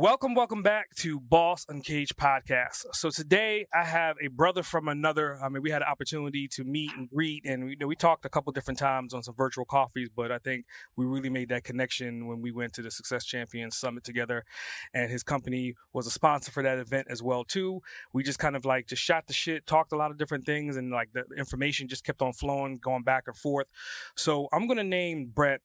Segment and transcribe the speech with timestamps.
[0.00, 2.86] Welcome, welcome back to Boss Uncaged Podcast.
[2.92, 5.38] So today I have a brother from another.
[5.44, 7.96] I mean, we had an opportunity to meet and greet, and we, you know, we
[7.96, 10.64] talked a couple different times on some virtual coffees, but I think
[10.96, 14.46] we really made that connection when we went to the Success Champions Summit together,
[14.94, 17.82] and his company was a sponsor for that event as well too.
[18.14, 20.78] We just kind of like just shot the shit, talked a lot of different things,
[20.78, 23.68] and like the information just kept on flowing, going back and forth.
[24.16, 25.60] So I'm gonna name Brett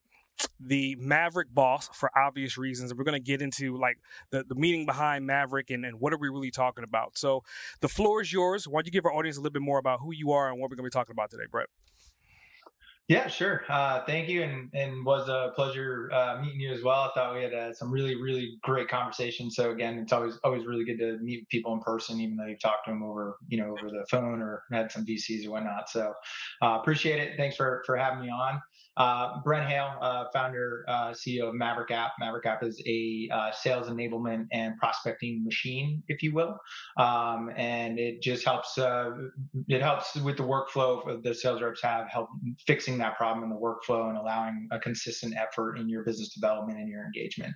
[0.59, 2.93] the Maverick boss for obvious reasons.
[2.93, 3.98] We're going to get into like
[4.32, 7.18] the, the meaning behind Maverick and, and what are we really talking about.
[7.18, 7.43] So
[7.82, 8.68] the floor is yours.
[8.68, 10.59] Why don't you give our audience a little bit more about who you are and
[10.59, 11.68] what we're going to be talking about today, Brett?
[13.07, 13.63] Yeah, sure.
[13.70, 17.02] Uh, thank you, and and was a pleasure uh, meeting you as well.
[17.02, 19.55] I thought we had uh, some really really great conversations.
[19.55, 22.59] So again, it's always always really good to meet people in person, even though you've
[22.59, 25.87] talked to them over you know over the phone or had some VCs or whatnot.
[25.87, 26.13] So
[26.63, 27.37] uh, appreciate it.
[27.37, 28.59] Thanks for for having me on.
[28.98, 32.13] Uh, Brett Hale, uh, founder, uh, CEO of Maverick App.
[32.20, 36.57] Maverick App is a uh, sales enablement and prospecting machine, if you will,
[36.98, 38.77] um, and it just helps.
[38.77, 39.12] Uh,
[39.68, 42.29] it helps with the workflow the sales reps have, help
[42.65, 46.80] fixing that problem in the workflow and allowing a consistent effort in your business development
[46.80, 47.54] and your engagement.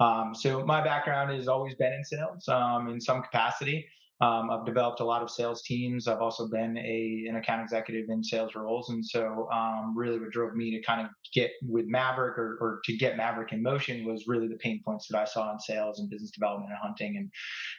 [0.00, 3.86] Um, so my background has always been in sales um, in some capacity.
[4.20, 6.06] Um, I've developed a lot of sales teams.
[6.06, 10.30] I've also been a an account executive in sales roles, and so um, really what
[10.30, 14.04] drove me to kind of get with Maverick or, or to get Maverick in motion
[14.04, 17.16] was really the pain points that I saw in sales and business development and hunting,
[17.16, 17.30] and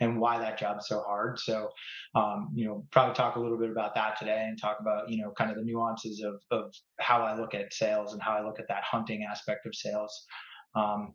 [0.02, 1.40] and why that job's so hard.
[1.40, 1.70] So,
[2.16, 5.24] um, you know, probably talk a little bit about that today, and talk about you
[5.24, 8.44] know kind of the nuances of of how I look at sales and how I
[8.44, 10.26] look at that hunting aspect of sales.
[10.76, 11.14] Um,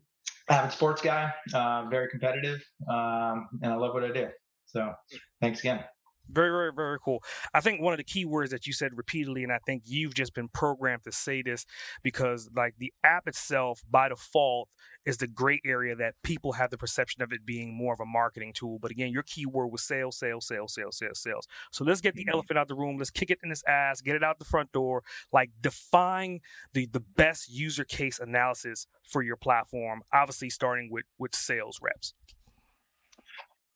[0.48, 4.28] avid sports guy, uh, very competitive, um, and I love what I do.
[4.72, 4.94] So
[5.40, 5.84] thanks again.
[6.32, 7.24] Very, very, very cool.
[7.52, 10.14] I think one of the key words that you said repeatedly, and I think you've
[10.14, 11.66] just been programmed to say this
[12.04, 14.68] because, like, the app itself by default
[15.04, 18.06] is the great area that people have the perception of it being more of a
[18.06, 18.78] marketing tool.
[18.78, 21.48] But again, your key word was sales, sales, sales, sales, sales, sales.
[21.72, 22.34] So let's get the mm-hmm.
[22.34, 22.98] elephant out the room.
[22.98, 25.02] Let's kick it in its ass, get it out the front door.
[25.32, 26.40] Like, define
[26.74, 30.02] the the best user case analysis for your platform.
[30.12, 32.14] Obviously, starting with with sales reps.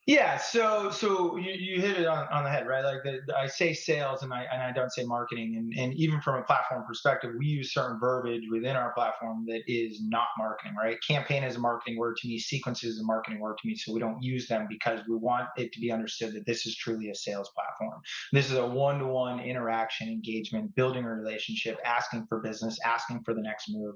[0.07, 2.85] Yeah, so so you, you hit it on, on the head, right?
[2.85, 6.21] Like the, I say sales and I and I don't say marketing, and and even
[6.21, 10.75] from a platform perspective, we use certain verbiage within our platform that is not marketing,
[10.77, 10.99] right?
[11.09, 13.95] Campaign is a marketing word to me, sequences is a marketing word to me, so
[13.95, 17.09] we don't use them because we want it to be understood that this is truly
[17.09, 18.03] a sales platform.
[18.31, 23.41] This is a one-to-one interaction, engagement, building a relationship, asking for business, asking for the
[23.41, 23.95] next move,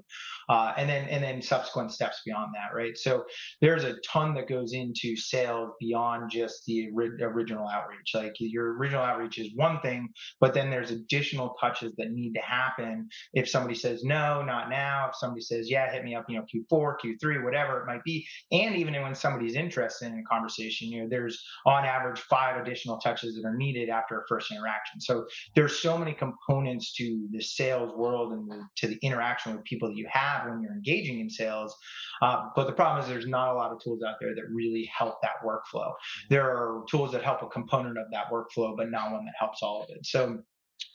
[0.49, 2.97] uh, and then and then subsequent steps beyond that, right?
[2.97, 3.25] So
[3.61, 6.89] there's a ton that goes into sales beyond beyond just the
[7.21, 8.11] original outreach.
[8.13, 12.41] Like your original outreach is one thing, but then there's additional touches that need to
[12.41, 13.09] happen.
[13.33, 15.07] If somebody says no, not now.
[15.09, 18.25] If somebody says yeah, hit me up, you know, Q4, Q3, whatever it might be,
[18.51, 22.97] and even when somebody's interested in a conversation, you know, there's on average five additional
[22.97, 24.99] touches that are needed after a first interaction.
[24.99, 29.63] So there's so many components to the sales world and the, to the interaction with
[29.63, 31.75] people that you have when you're engaging in sales.
[32.21, 34.89] Uh, but the problem is there's not a lot of tools out there that really
[34.95, 35.88] help that workflow.
[36.29, 39.61] There are tools that help a component of that workflow, but not one that helps
[39.61, 40.05] all of it.
[40.05, 40.39] So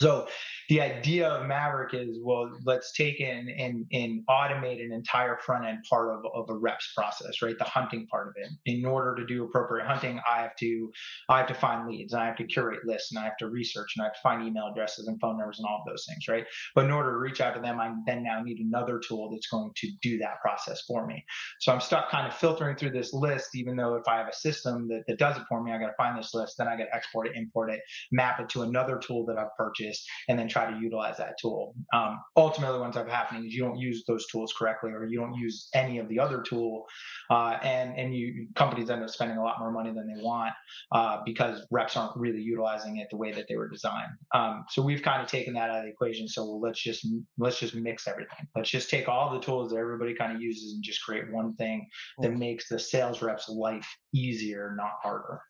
[0.00, 0.26] so
[0.68, 5.66] the idea of Maverick is, well, let's take in and, and automate an entire front
[5.66, 7.56] end part of, of a reps process, right?
[7.58, 8.48] The hunting part of it.
[8.64, 10.90] In order to do appropriate hunting, I have to
[11.28, 13.48] I have to find leads and I have to curate lists and I have to
[13.48, 16.06] research and I have to find email addresses and phone numbers and all of those
[16.08, 16.44] things, right?
[16.74, 19.48] But in order to reach out to them, I then now need another tool that's
[19.48, 21.24] going to do that process for me.
[21.60, 24.34] So I'm stuck kind of filtering through this list, even though if I have a
[24.34, 26.76] system that, that does it for me, I got to find this list, then I
[26.76, 27.80] got to export it, import it,
[28.12, 29.83] map it to another tool that I've purchased
[30.28, 31.74] and then try to utilize that tool.
[31.92, 35.18] Um, ultimately, what ends up happening is you don't use those tools correctly, or you
[35.18, 36.84] don't use any of the other tool,
[37.30, 40.52] uh, and and you companies end up spending a lot more money than they want
[40.92, 44.12] uh, because reps aren't really utilizing it the way that they were designed.
[44.34, 46.28] Um, so we've kind of taken that out of the equation.
[46.28, 47.06] So let's just
[47.38, 48.46] let's just mix everything.
[48.56, 51.54] Let's just take all the tools that everybody kind of uses and just create one
[51.56, 51.88] thing
[52.20, 55.40] that makes the sales reps life easier, not harder.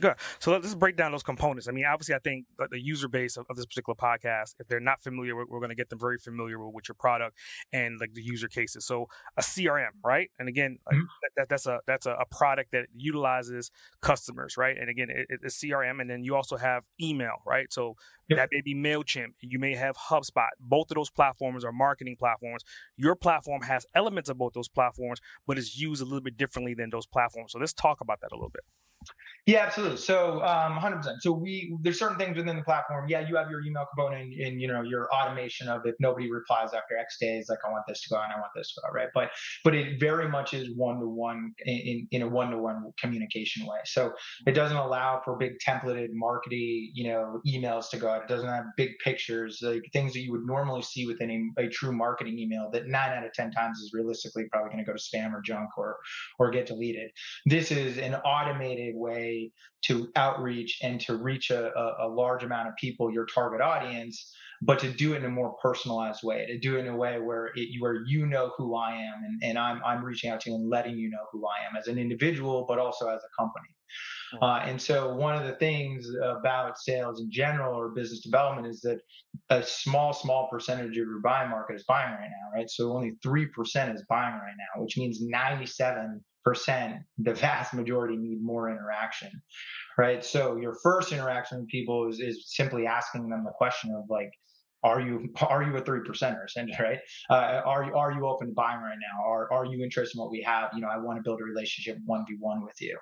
[0.00, 0.16] Good.
[0.40, 1.68] So let's break down those components.
[1.68, 4.80] I mean, obviously, I think the user base of, of this particular podcast, if they're
[4.80, 7.38] not familiar, we're, we're going to get them very familiar with, with, your product
[7.72, 8.86] and like the user cases.
[8.86, 9.06] So
[9.36, 10.30] a CRM, right?
[10.40, 11.00] And again, mm-hmm.
[11.36, 13.70] that, that's a that's a, a, product that utilizes
[14.00, 14.76] customers, right?
[14.76, 17.72] And again, it, it's CRM, and then you also have email, right?
[17.72, 17.94] So
[18.28, 18.38] yep.
[18.38, 19.34] that may be Mailchimp.
[19.42, 20.48] You may have HubSpot.
[20.58, 22.64] Both of those platforms are marketing platforms.
[22.96, 26.74] Your platform has elements of both those platforms, but is used a little bit differently
[26.74, 27.52] than those platforms.
[27.52, 28.64] So let's talk about that a little bit.
[29.46, 29.98] Yeah, absolutely.
[29.98, 31.20] So, um, 100%.
[31.20, 33.04] So we there's certain things within the platform.
[33.08, 36.68] Yeah, you have your email component and, you know your automation of if nobody replies
[36.72, 38.90] after X days, like I want this to go and I want this to go,
[38.94, 39.08] right?
[39.12, 39.32] But
[39.62, 43.66] but it very much is one to one in in a one to one communication
[43.66, 43.76] way.
[43.84, 44.14] So
[44.46, 48.22] it doesn't allow for big templated marketing, you know, emails to go out.
[48.22, 51.68] It doesn't have big pictures, like things that you would normally see within a, a
[51.68, 54.96] true marketing email that nine out of ten times is realistically probably going to go
[54.96, 55.96] to spam or junk or
[56.38, 57.10] or get deleted.
[57.44, 59.33] This is an automated way
[59.86, 64.34] to outreach and to reach a, a, a large amount of people, your target audience,
[64.62, 67.18] but to do it in a more personalized way, to do it in a way
[67.18, 70.50] where it, where you know who I am and, and I'm, I'm reaching out to
[70.50, 73.42] you and letting you know who I am as an individual, but also as a
[73.42, 73.68] company.
[74.42, 78.80] Uh, and so, one of the things about sales in general or business development is
[78.80, 78.98] that
[79.50, 82.68] a small, small percentage of your buying market is buying right now, right?
[82.68, 83.46] So, only 3%
[83.94, 89.30] is buying right now, which means 97 percent, the vast majority need more interaction,
[89.98, 90.24] right?
[90.24, 94.30] So your first interaction with people is, is simply asking them the question of like,
[94.84, 96.98] are you are you a three percenter essentially right?
[97.30, 99.26] Uh, are you are you open to buying right now?
[99.26, 100.70] Are are you interested in what we have?
[100.74, 102.96] You know i want to build a relationship 1v1 with you.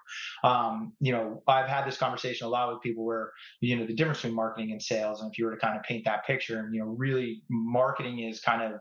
[0.45, 3.95] Um, you know i've had this conversation a lot with people where you know the
[3.95, 6.61] difference between marketing and sales and if you were to kind of paint that picture
[6.61, 8.81] and you know really marketing is kind of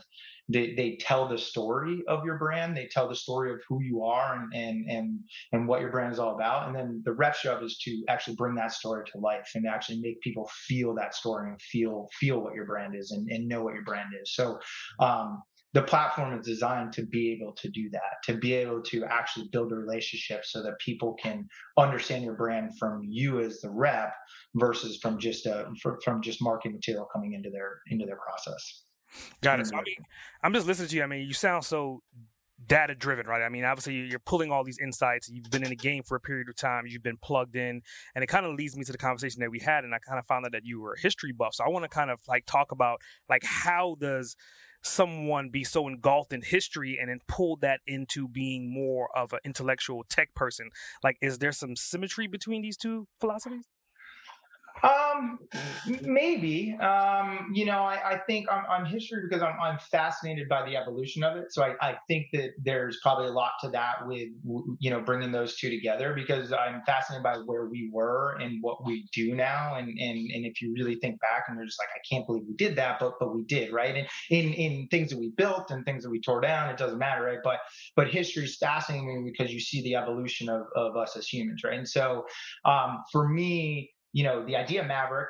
[0.51, 4.03] they, they tell the story of your brand they tell the story of who you
[4.03, 5.19] are and and and
[5.51, 8.35] and what your brand is all about and then the rep job is to actually
[8.35, 12.41] bring that story to life and actually make people feel that story and feel feel
[12.41, 14.59] what your brand is and, and know what your brand is so
[14.99, 15.41] um,
[15.73, 19.47] the platform is designed to be able to do that, to be able to actually
[19.51, 24.13] build a relationship so that people can understand your brand from you as the rep
[24.55, 25.67] versus from just a
[26.03, 28.83] from just marketing material coming into their into their process.
[29.41, 29.67] Got it.
[29.67, 29.85] So, I mm.
[29.85, 29.97] mean,
[30.43, 31.03] I'm just listening to you.
[31.03, 32.01] I mean, you sound so
[32.65, 33.41] data driven, right?
[33.41, 35.29] I mean, obviously you're pulling all these insights.
[35.29, 36.85] You've been in the game for a period of time.
[36.87, 37.81] You've been plugged in,
[38.15, 39.83] and it kind of leads me to the conversation that we had.
[39.83, 41.55] And I kind of found out that you were a history buff.
[41.55, 44.35] So I want to kind of like talk about like how does
[44.83, 49.39] someone be so engulfed in history and then pull that into being more of an
[49.45, 50.69] intellectual tech person?
[51.03, 53.65] Like, is there some symmetry between these two philosophies?
[54.83, 55.39] Um,
[56.01, 56.75] maybe.
[56.81, 61.23] Um, you know, I, I think I'm, history because I'm, I'm fascinated by the evolution
[61.23, 61.53] of it.
[61.53, 64.29] So I, I think that there's probably a lot to that with,
[64.79, 68.85] you know, bringing those two together because I'm fascinated by where we were and what
[68.85, 69.75] we do now.
[69.75, 72.43] And, and, and if you really think back and you're just like, I can't believe
[72.47, 73.95] we did that, but, but we did, right.
[73.95, 76.99] And in, in things that we built and things that we tore down, it doesn't
[76.99, 77.23] matter.
[77.23, 77.39] Right.
[77.43, 77.59] But,
[77.95, 81.61] but history is fascinating because you see the evolution of, of us as humans.
[81.63, 81.77] Right.
[81.77, 82.25] And so,
[82.65, 85.29] um, for me, you know, the idea of Maverick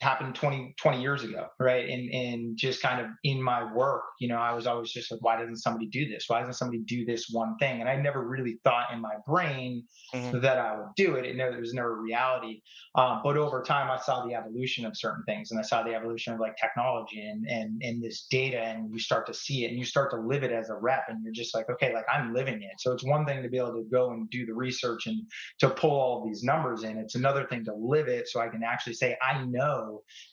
[0.00, 1.88] happened 20, 20 years ago, right?
[1.88, 5.20] And and just kind of in my work, you know, I was always just like,
[5.22, 6.24] why doesn't somebody do this?
[6.28, 7.80] Why doesn't somebody do this one thing?
[7.80, 9.84] And I never really thought in my brain
[10.14, 10.40] mm-hmm.
[10.40, 11.24] that I would do it.
[11.24, 12.62] It never, it was never a reality.
[12.94, 15.94] Um, but over time, I saw the evolution of certain things, and I saw the
[15.94, 19.70] evolution of like technology and and and this data, and you start to see it,
[19.70, 22.06] and you start to live it as a rep, and you're just like, okay, like
[22.12, 22.78] I'm living it.
[22.78, 25.22] So it's one thing to be able to go and do the research and
[25.58, 26.98] to pull all these numbers in.
[26.98, 29.87] It's another thing to live it, so I can actually say I know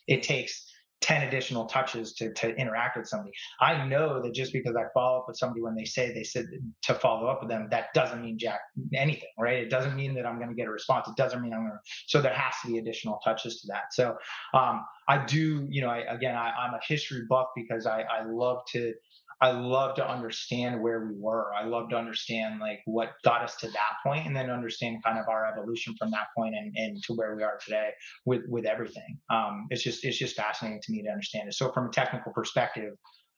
[0.06, 0.72] it takes
[1.02, 3.30] 10 additional touches to, to interact with somebody.
[3.60, 6.46] I know that just because I follow up with somebody when they say they said
[6.82, 8.60] to follow up with them, that doesn't mean jack
[8.94, 9.58] anything, right?
[9.58, 11.06] It doesn't mean that I'm going to get a response.
[11.06, 13.92] It doesn't mean I'm going to, so there has to be additional touches to that.
[13.92, 14.16] So
[14.54, 18.24] um, I do, you know, I, again, I, am a history buff because I, I
[18.26, 18.94] love to,
[19.40, 21.52] I love to understand where we were.
[21.54, 25.18] I love to understand like what got us to that point and then understand kind
[25.18, 27.90] of our evolution from that point and, and to where we are today
[28.24, 29.18] with, with everything.
[29.30, 31.54] Um, it's just, it's just fascinating to me to understand it.
[31.54, 32.94] So from a technical perspective,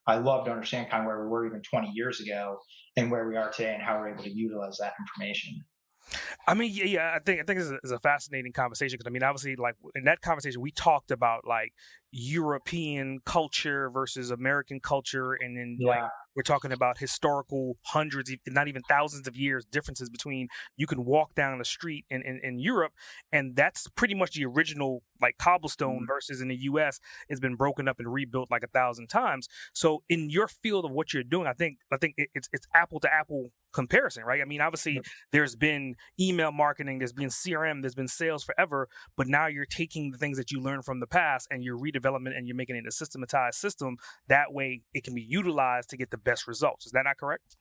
[0.07, 2.59] I love to understand kind of where we were even 20 years ago
[2.97, 5.65] and where we are today and how we're able to utilize that information.
[6.47, 9.13] I mean, yeah, yeah, I think I think a, it's a fascinating conversation because I
[9.13, 11.73] mean, obviously, like in that conversation, we talked about like
[12.11, 15.87] European culture versus American culture, and then Yeah.
[15.87, 20.47] like we're talking about historical hundreds, not even thousands of years differences between
[20.77, 22.93] you can walk down the street in, in, in Europe,
[23.33, 26.07] and that's pretty much the original like cobblestone Mhm.
[26.07, 27.01] versus in the U.S.
[27.29, 29.49] it's been broken up and rebuilt like a thousand times.
[29.73, 32.67] So in your field of what you're doing, I think I think it, it's it's
[32.75, 34.41] apple to apple comparison, right?
[34.41, 35.05] I mean, obviously Yep.
[35.33, 40.11] there's been email marketing, there's been CRM, there's been sales forever, but now you're taking
[40.11, 42.87] the things that you learned from the past and you're redevelopment and you're making it
[42.87, 43.97] a systematized system.
[44.29, 46.87] That way, it can be utilized to get the best results.
[46.87, 47.57] Is that not correct?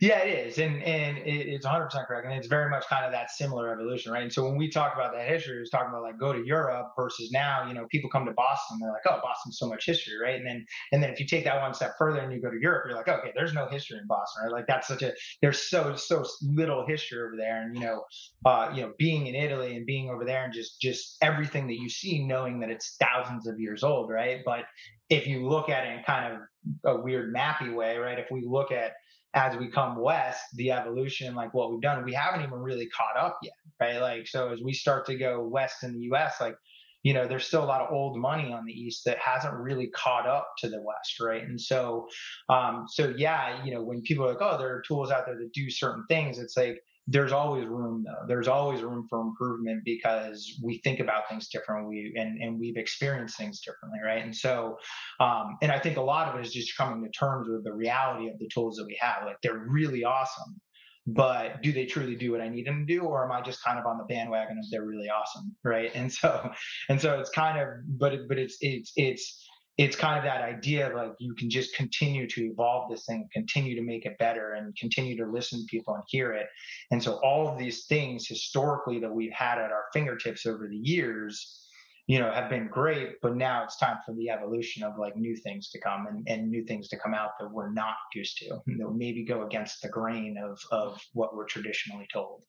[0.00, 3.04] Yeah, it is, and and it, it's 100 percent correct, and it's very much kind
[3.04, 4.22] of that similar evolution, right?
[4.22, 6.92] And so when we talk about that history, it's talking about like go to Europe
[6.98, 10.14] versus now, you know, people come to Boston, they're like, oh, Boston's so much history,
[10.22, 10.36] right?
[10.36, 12.58] And then and then if you take that one step further and you go to
[12.60, 14.52] Europe, you're like, okay, there's no history in Boston, right?
[14.52, 18.04] Like that's such a there's so so little history over there, and you know,
[18.44, 21.78] uh, you know, being in Italy and being over there and just just everything that
[21.80, 24.40] you see, knowing that it's thousands of years old, right?
[24.44, 24.64] But
[25.08, 26.40] if you look at it in kind of
[26.84, 28.18] a weird mappy way, right?
[28.18, 28.92] If we look at
[29.34, 33.22] as we come west, the evolution, like what we've done, we haven't even really caught
[33.22, 34.00] up yet, right?
[34.00, 36.56] Like, so as we start to go west in the US, like,
[37.02, 39.88] you know, there's still a lot of old money on the east that hasn't really
[39.88, 41.42] caught up to the west, right?
[41.42, 42.08] And so,
[42.48, 45.36] um, so yeah, you know, when people are like, oh, there are tools out there
[45.36, 48.26] that do certain things, it's like, there's always room though.
[48.26, 53.36] There's always room for improvement because we think about things differently and, and we've experienced
[53.36, 54.24] things differently, right?
[54.24, 54.76] And so,
[55.20, 57.72] um, and I think a lot of it is just coming to terms with the
[57.72, 59.24] reality of the tools that we have.
[59.24, 60.60] Like they're really awesome,
[61.06, 63.62] but do they truly do what I need them to do, or am I just
[63.62, 65.92] kind of on the bandwagon of they're really awesome, right?
[65.94, 66.50] And so,
[66.88, 69.48] and so it's kind of, but it, but it's it's it's
[69.78, 73.28] it's kind of that idea of like you can just continue to evolve this thing,
[73.32, 76.46] continue to make it better, and continue to listen to people and hear it.
[76.90, 80.76] And so all of these things historically that we've had at our fingertips over the
[80.76, 81.62] years,
[82.06, 85.36] you know, have been great, but now it's time for the evolution of like new
[85.36, 88.48] things to come and, and new things to come out that we're not used to.
[88.66, 92.44] that maybe go against the grain of of what we're traditionally told.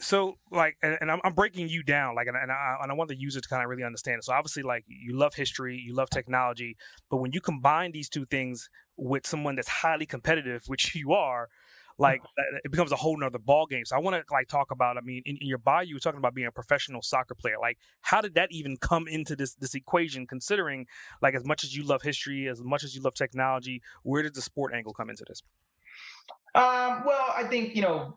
[0.00, 2.94] So, like, and, and I'm, I'm breaking you down, like, and, and, I, and I
[2.94, 4.18] want the user to kind of really understand.
[4.18, 6.76] it So, obviously, like, you love history, you love technology,
[7.10, 11.48] but when you combine these two things with someone that's highly competitive, which you are,
[12.00, 12.60] like, uh-huh.
[12.64, 13.84] it becomes a whole nother ball game.
[13.84, 14.96] So, I want to like talk about.
[14.96, 17.56] I mean, in, in your bio, you were talking about being a professional soccer player.
[17.60, 20.28] Like, how did that even come into this this equation?
[20.28, 20.86] Considering,
[21.20, 24.36] like, as much as you love history, as much as you love technology, where did
[24.36, 25.42] the sport angle come into this?
[26.58, 28.16] Um, well, I think you know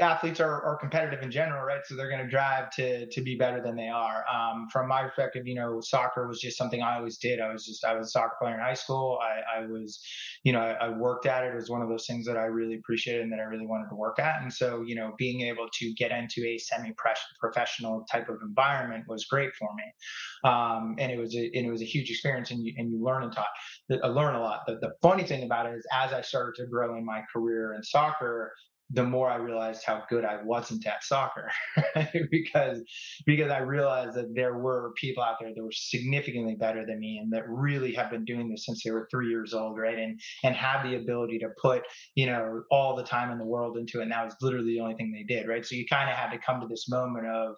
[0.00, 1.80] athletes are, are competitive in general, right?
[1.84, 4.24] So they're going to drive to to be better than they are.
[4.32, 7.40] Um, from my perspective, you know, soccer was just something I always did.
[7.40, 9.18] I was just I was a soccer player in high school.
[9.22, 10.00] I, I was,
[10.44, 11.52] you know, I, I worked at it.
[11.52, 13.88] It was one of those things that I really appreciated and that I really wanted
[13.90, 14.42] to work at.
[14.42, 19.24] And so, you know, being able to get into a semi-professional type of environment was
[19.26, 19.84] great for me.
[20.50, 23.02] Um, and it was a, and it was a huge experience, and you and you
[23.02, 23.48] learn and talk,
[23.88, 24.60] learn a lot.
[24.66, 27.73] The, the funny thing about it is, as I started to grow in my career
[27.74, 28.52] in soccer,
[28.90, 31.50] the more I realized how good I wasn't at soccer,
[32.30, 32.82] because
[33.24, 37.18] because I realized that there were people out there that were significantly better than me
[37.18, 39.98] and that really have been doing this since they were three years old, right?
[39.98, 41.82] And and have the ability to put
[42.14, 44.04] you know all the time in the world into it.
[44.04, 45.64] And that was literally the only thing they did, right?
[45.64, 47.54] So you kind of had to come to this moment of,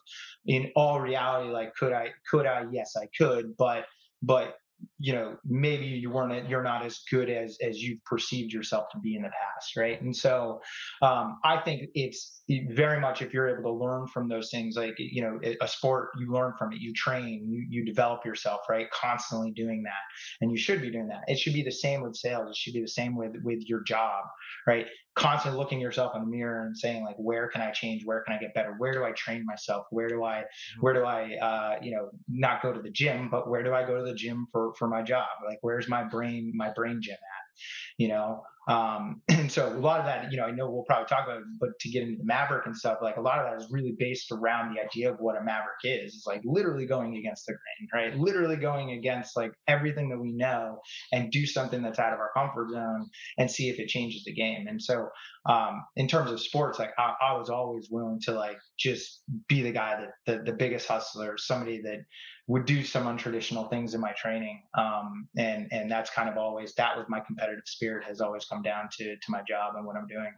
[0.46, 2.10] in all reality, like could I?
[2.30, 2.64] Could I?
[2.70, 3.86] Yes, I could, but
[4.22, 4.54] but
[4.98, 8.98] you know maybe you weren't you're not as good as as you've perceived yourself to
[8.98, 10.00] be in the past right?
[10.00, 10.60] And so
[11.02, 14.94] um, i think it's very much if you're able to learn from those things like
[14.98, 18.90] you know a sport you learn from it you train you, you develop yourself right?
[18.90, 19.92] Constantly doing that.
[20.40, 21.22] And you should be doing that.
[21.28, 22.50] It should be the same with sales.
[22.50, 24.24] It should be the same with with your job
[24.66, 24.86] right?
[25.14, 28.04] Constantly looking yourself in the mirror and saying like where can i change?
[28.04, 28.74] Where can i get better?
[28.78, 29.86] Where do i train myself?
[29.90, 30.44] Where do i
[30.80, 33.86] where do i uh, you know not go to the gym but where do i
[33.86, 35.28] go to the gym for for my job.
[35.46, 37.60] Like where's my brain my brain gym at?
[37.98, 41.06] You know um, and so a lot of that you know i know we'll probably
[41.06, 43.46] talk about it, but to get into the maverick and stuff like a lot of
[43.46, 46.14] that is really based around the idea of what a maverick is.
[46.14, 48.16] It's like literally going against the grain right?
[48.16, 50.80] Literally going against like everything that we know
[51.12, 53.08] and do something that's out of our comfort zone
[53.38, 54.66] and see if it changes the game.
[54.66, 55.08] And so
[55.46, 59.62] um, in terms of sports like I, I was always willing to like just be
[59.62, 62.00] the guy that the, the biggest hustler somebody that
[62.48, 64.62] would do some untraditional things in my training.
[64.78, 68.55] Um, and, and that's kind of always, that was my competitive spirit has always come
[68.62, 70.32] down to, to my job and what I'm doing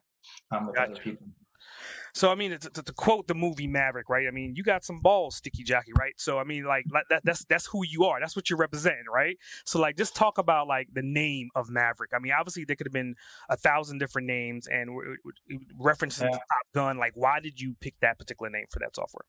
[0.53, 0.93] um, with gotcha.
[0.93, 1.27] other people.
[2.15, 4.27] So I mean, to, to, to, quote the movie Maverick, right?
[4.27, 6.15] I mean, you got some balls, Sticky Jockey, right?
[6.17, 8.19] So I mean, like that, that's that's who you are.
[8.21, 9.37] That's what you're representing, right?
[9.65, 12.11] So like, just talk about like the name of Maverick.
[12.15, 13.15] I mean, obviously there could have been
[13.49, 14.91] a thousand different names and
[15.79, 16.31] references yeah.
[16.31, 16.99] to Top Gun.
[16.99, 19.25] Like, why did you pick that particular name for that software?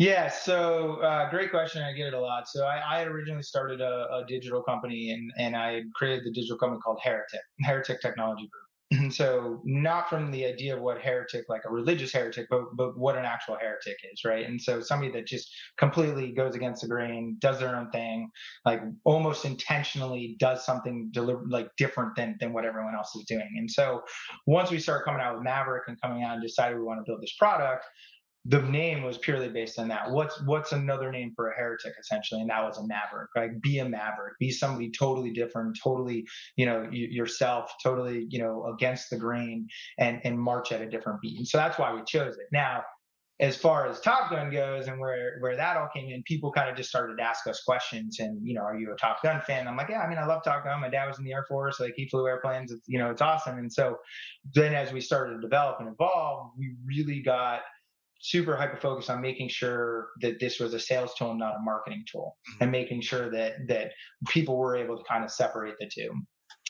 [0.00, 1.82] Yeah, so uh, great question.
[1.82, 2.48] I get it a lot.
[2.48, 6.56] So I, I originally started a, a, digital company and, and I created the digital
[6.56, 9.02] company called Heretic, Heretic Technology Group.
[9.02, 12.98] And so not from the idea of what heretic like a religious heretic but but
[12.98, 16.88] what an actual heretic is right and so somebody that just completely goes against the
[16.88, 18.28] grain does their own thing
[18.64, 21.12] like almost intentionally does something
[21.48, 24.02] like different than than what everyone else is doing and so
[24.48, 27.08] once we started coming out with maverick and coming out and decided we want to
[27.08, 27.84] build this product
[28.46, 30.10] the name was purely based on that.
[30.10, 33.28] What's what's another name for a heretic essentially, and that was a maverick.
[33.36, 38.72] Like be a maverick, be somebody totally different, totally you know yourself, totally you know
[38.72, 39.68] against the grain,
[39.98, 41.36] and and march at a different beat.
[41.36, 42.46] And so that's why we chose it.
[42.50, 42.82] Now,
[43.40, 46.70] as far as Top Gun goes, and where where that all came in, people kind
[46.70, 48.20] of just started to ask us questions.
[48.20, 49.68] And you know, are you a Top Gun fan?
[49.68, 50.80] I'm like, yeah, I mean, I love Top Gun.
[50.80, 52.72] My dad was in the Air Force, like he flew airplanes.
[52.72, 53.58] It's you know, it's awesome.
[53.58, 53.98] And so
[54.54, 57.60] then as we started to develop and evolve, we really got
[58.20, 62.04] super hyper focused on making sure that this was a sales tool, not a marketing
[62.10, 62.64] tool, mm-hmm.
[62.64, 63.92] and making sure that that
[64.28, 66.10] people were able to kind of separate the two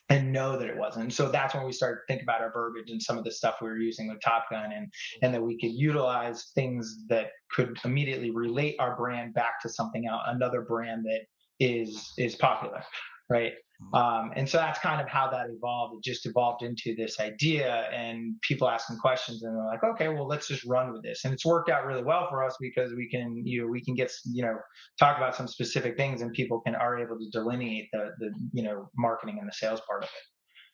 [0.09, 1.13] and know that it wasn't.
[1.13, 3.57] So that's when we started to think about our verbiage and some of the stuff
[3.61, 4.93] we were using with Top Gun and
[5.23, 10.07] and that we could utilize things that could immediately relate our brand back to something
[10.07, 11.21] else, another brand that
[11.59, 12.83] is is popular
[13.31, 13.53] right?
[13.83, 13.95] Mm-hmm.
[13.95, 15.97] Um, and so that's kind of how that evolved.
[15.97, 20.27] It just evolved into this idea, and people asking questions, and they're like, "Okay, well,
[20.27, 23.09] let's just run with this." And it's worked out really well for us because we
[23.09, 24.57] can, you know, we can get, you know,
[24.99, 28.63] talk about some specific things, and people can are able to delineate the, the, you
[28.63, 30.27] know, marketing and the sales part of it.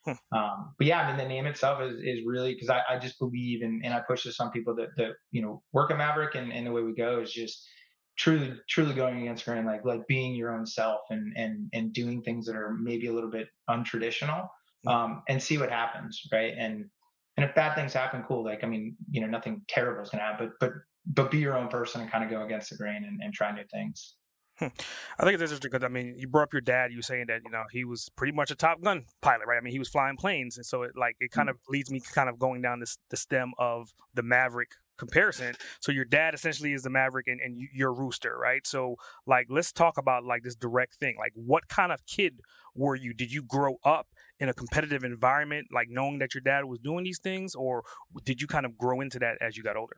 [0.06, 0.38] Hmm.
[0.38, 3.18] Um, but yeah, I mean, the name itself is, is really because I, I just
[3.18, 6.36] believe and, and I push this on people that, that, you know, work at Maverick
[6.36, 7.66] and, and the way we go is just
[8.16, 12.22] truly truly going against grain like like being your own self and and and doing
[12.22, 14.48] things that are maybe a little bit untraditional
[14.86, 14.88] mm-hmm.
[14.88, 16.86] um and see what happens right and
[17.36, 20.20] and if bad things happen cool like i mean you know nothing terrible is going
[20.20, 20.72] to happen but but
[21.06, 23.52] but be your own person and kind of go against the grain and, and try
[23.52, 24.14] new things
[24.58, 24.66] hmm.
[25.18, 26.90] I think it's interesting because I mean, you brought up your dad.
[26.90, 29.58] You were saying that you know he was pretty much a Top Gun pilot, right?
[29.58, 31.56] I mean, he was flying planes, and so it like it kind mm-hmm.
[31.56, 35.54] of leads me kind of going down this the stem of the Maverick comparison.
[35.80, 38.66] So your dad essentially is the Maverick and, and you're Rooster, right?
[38.66, 41.16] So like let's talk about like this direct thing.
[41.18, 42.40] Like what kind of kid
[42.74, 43.14] were you?
[43.14, 47.04] Did you grow up in a competitive environment, like knowing that your dad was doing
[47.04, 47.84] these things, or
[48.24, 49.96] did you kind of grow into that as you got older?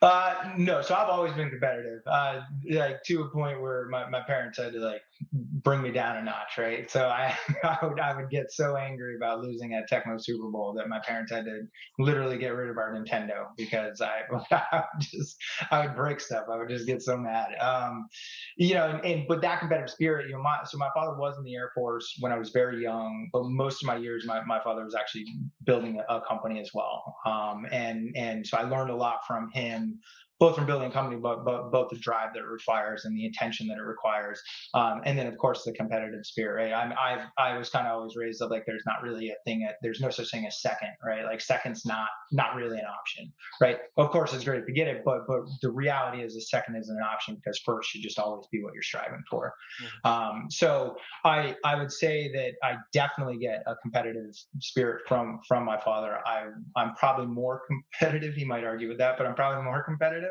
[0.00, 2.02] Uh, no, so I've always been competitive.
[2.06, 6.16] Uh, like to a point where my, my parents had to like bring me down
[6.16, 6.90] a notch, right?
[6.90, 10.72] So I, I would I would get so angry about losing at Tecmo Super Bowl
[10.74, 11.62] that my parents had to
[11.98, 15.36] literally get rid of our Nintendo because I, I would just
[15.70, 16.44] I would break stuff.
[16.50, 17.48] I would just get so mad.
[17.60, 18.08] Um,
[18.56, 21.36] you know, and, and but that competitive spirit, you know, my so my father was
[21.38, 24.42] in the Air Force when I was very young, but most of my years, my,
[24.44, 25.26] my father was actually
[25.64, 27.16] building a, a company as well.
[27.26, 29.98] Um, and and so I learned a lot from him
[30.38, 33.24] both from building a company, but, but both the drive that it requires and the
[33.24, 34.40] intention that it requires.
[34.74, 36.72] Um, and then of course the competitive spirit, right?
[36.72, 39.60] I'm, I've, I was kind of always raised up like, there's not really a thing,
[39.60, 41.24] that, there's no such thing as second, right?
[41.24, 43.78] Like second's not, not really an option, right?
[43.96, 46.96] Of course it's great to get it, but, but the reality is a second isn't
[46.96, 49.54] an option because first should just always be what you're striving for.
[49.82, 50.10] Mm-hmm.
[50.10, 55.64] Um, so I, I would say that I definitely get a competitive spirit from, from
[55.64, 56.20] my father.
[56.24, 56.46] I,
[56.76, 57.62] I'm probably more
[58.00, 58.34] competitive.
[58.34, 60.27] He might argue with that, but I'm probably more competitive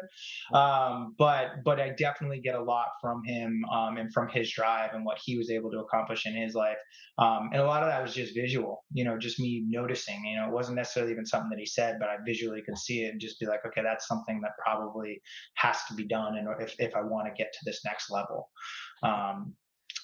[0.54, 4.94] um, but but I definitely get a lot from him um, and from his drive
[4.94, 6.78] and what he was able to accomplish in his life.
[7.18, 10.24] Um, and a lot of that was just visual, you know, just me noticing.
[10.26, 13.04] You know, it wasn't necessarily even something that he said, but I visually could see
[13.04, 15.22] it and just be like, okay, that's something that probably
[15.56, 18.50] has to be done, and if if I want to get to this next level.
[19.04, 19.56] Um,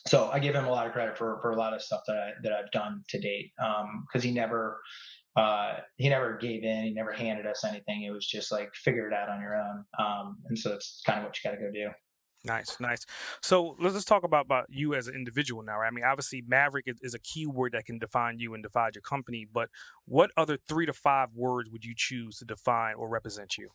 [0.08, 2.18] so I give him a lot of credit for for a lot of stuff that
[2.18, 4.82] I that I've done to date because um, he never
[5.36, 6.84] uh, he never gave in.
[6.84, 8.04] He never handed us anything.
[8.04, 9.86] It was just like figure it out on your own.
[9.98, 11.90] Um, and so that's kind of what you got to go do.
[12.46, 13.06] Nice, nice.
[13.42, 15.80] So let's just talk about, about you as an individual now.
[15.80, 15.88] Right?
[15.88, 18.92] I mean, obviously, Maverick is, is a key word that can define you and define
[18.94, 19.48] your company.
[19.52, 19.70] But
[20.06, 23.70] what other three to five words would you choose to define or represent you?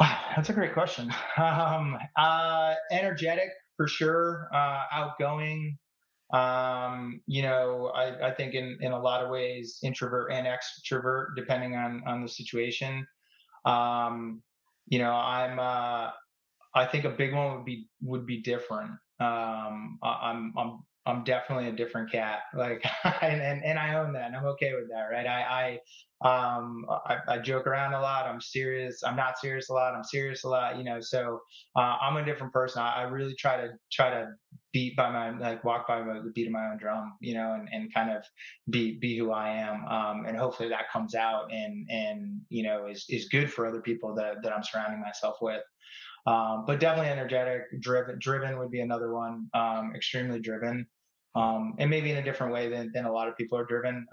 [0.00, 1.12] Wow, that's a great question.
[1.36, 5.78] Um, uh, energetic for sure, uh, outgoing,
[6.32, 11.36] um, you know, I, I think in, in a lot of ways, introvert and extrovert,
[11.36, 13.06] depending on, on the situation.
[13.64, 14.42] Um,
[14.86, 16.10] you know, I'm, uh,
[16.74, 18.92] I think a big one would be, would be different.
[19.20, 22.40] Um, I, I'm, I'm I'm definitely a different cat.
[22.54, 22.84] Like,
[23.22, 25.08] and, and, I own that and I'm okay with that.
[25.10, 25.26] Right.
[25.26, 25.78] I,
[26.22, 28.26] I, um, I, I, joke around a lot.
[28.26, 29.02] I'm serious.
[29.02, 29.94] I'm not serious a lot.
[29.94, 31.40] I'm serious a lot, you know, so,
[31.74, 32.80] uh, I'm a different person.
[32.80, 34.28] I, I, really try to, try to
[34.72, 37.68] beat by my, like walk by the beat of my own drum, you know, and,
[37.72, 38.22] and kind of
[38.70, 39.84] be, be who I am.
[39.86, 43.80] Um, and hopefully that comes out and, and, you know, is, is good for other
[43.80, 45.62] people that, that I'm surrounding myself with.
[46.26, 48.18] Um, but definitely energetic, driven.
[48.18, 49.48] Driven would be another one.
[49.54, 50.86] Um, extremely driven,
[51.34, 54.06] um, and maybe in a different way than, than a lot of people are driven.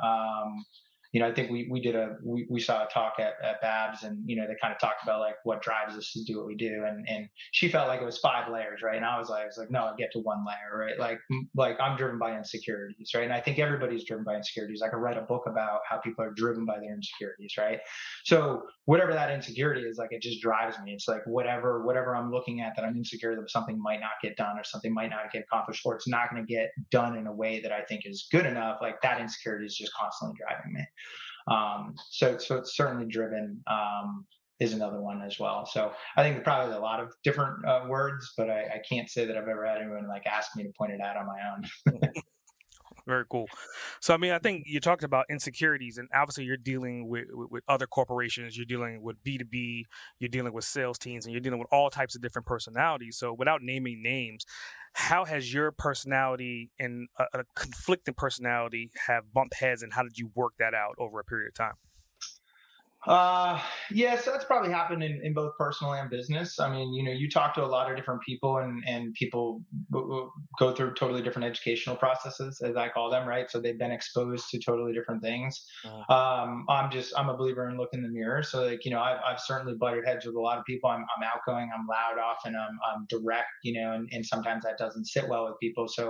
[1.11, 3.61] You know, I think we, we did a, we, we saw a talk at, at
[3.61, 6.37] Babs and, you know, they kind of talked about like what drives us to do
[6.37, 6.83] what we do.
[6.87, 8.81] And, and she felt like it was five layers.
[8.83, 8.95] Right.
[8.95, 10.99] And I was like, I was like, no, I get to one layer, right?
[10.99, 11.19] Like,
[11.55, 13.11] like I'm driven by insecurities.
[13.15, 13.23] Right.
[13.23, 14.83] And I think everybody's driven by insecurities.
[14.83, 17.53] I could write a book about how people are driven by their insecurities.
[17.57, 17.79] Right.
[18.25, 20.93] So whatever that insecurity is, like, it just drives me.
[20.93, 24.37] It's like whatever, whatever I'm looking at that I'm insecure that something might not get
[24.37, 27.25] done or something might not get accomplished or it's not going to get done in
[27.25, 28.77] a way that I think is good enough.
[28.79, 30.85] Like that insecurity is just constantly driving me.
[31.49, 34.25] Um, so, so it's certainly driven um,
[34.59, 35.65] is another one as well.
[35.65, 39.25] So I think probably a lot of different uh, words, but I, I, can't say
[39.25, 42.03] that I've ever had anyone like ask me to point it out on my own.
[43.09, 43.47] Very cool.
[44.01, 47.49] So, I mean, I think you talked about insecurities, and obviously, you're dealing with, with,
[47.49, 49.85] with other corporations, you're dealing with B2B,
[50.19, 53.17] you're dealing with sales teams, and you're dealing with all types of different personalities.
[53.17, 54.45] So, without naming names,
[54.93, 60.19] how has your personality and a, a conflicting personality have bumped heads, and how did
[60.19, 61.88] you work that out over a period of time?
[63.09, 66.59] Uh, yes, that's probably happened in, in both personal and business.
[66.59, 69.63] I mean, you know, you talk to a lot of different people and, and people
[69.91, 73.49] go through totally different educational processes, as I call them, right?
[73.49, 75.59] So they've been exposed to totally different things.
[75.83, 76.13] Uh-huh.
[76.13, 78.43] Um, I'm just, I'm a believer in looking in the mirror.
[78.43, 80.91] So like, you know, I've, I've certainly butted heads with a lot of people.
[80.91, 84.77] I'm, I'm outgoing, I'm loud often, I'm, I'm direct, you know, and, and sometimes that
[84.77, 85.87] doesn't sit well with people.
[85.87, 86.09] So,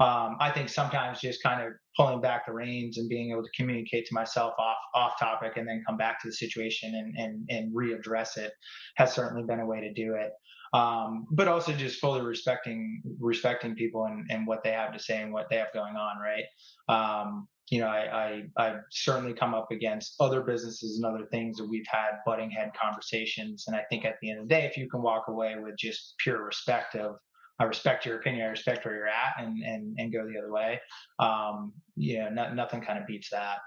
[0.00, 3.50] um, I think sometimes just kind of pulling back the reins and being able to
[3.56, 7.48] communicate to myself off off topic and then come back to the situation and and,
[7.50, 8.52] and readdress it
[8.96, 10.32] has certainly been a way to do it
[10.72, 15.22] um, but also just fully respecting respecting people and, and what they have to say
[15.22, 16.44] and what they have going on right
[16.88, 21.56] um, you know I, I i've certainly come up against other businesses and other things
[21.58, 24.64] that we've had butting head conversations and i think at the end of the day
[24.64, 27.16] if you can walk away with just pure respect of
[27.60, 28.46] I respect your opinion.
[28.46, 30.80] I respect where you're at, and and and go the other way.
[31.18, 33.58] Um, you know, no, nothing kind of beats that.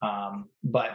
[0.00, 0.90] Um, but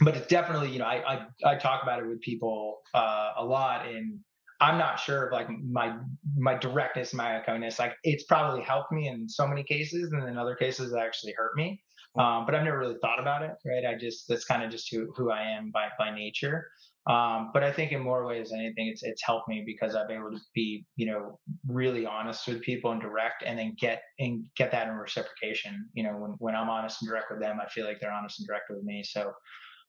[0.00, 3.44] but it's definitely you know I I, I talk about it with people uh, a
[3.44, 4.18] lot, and
[4.60, 5.96] I'm not sure of like my
[6.36, 10.36] my directness, my outgoingness, like it's probably helped me in so many cases, and in
[10.36, 11.82] other cases it actually hurt me.
[12.18, 13.84] Um, but I've never really thought about it, right?
[13.86, 16.66] I just that's kind of just who who I am by by nature.
[17.08, 20.08] Um, but I think in more ways than anything, it's it's helped me because I've
[20.08, 24.02] been able to be, you know, really honest with people and direct, and then get
[24.18, 25.88] and get that in reciprocation.
[25.94, 28.40] You know, when when I'm honest and direct with them, I feel like they're honest
[28.40, 29.02] and direct with me.
[29.02, 29.32] So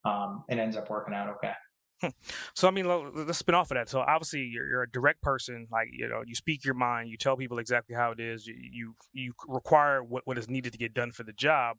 [0.06, 1.54] um, it ends up working out okay.
[2.54, 3.90] So I mean, let's spin off of that.
[3.90, 5.68] So obviously, you're, you're, a direct person.
[5.72, 7.10] Like you know, you speak your mind.
[7.10, 8.48] You tell people exactly how it is.
[8.48, 11.78] You you, you require what, what is needed to get done for the job.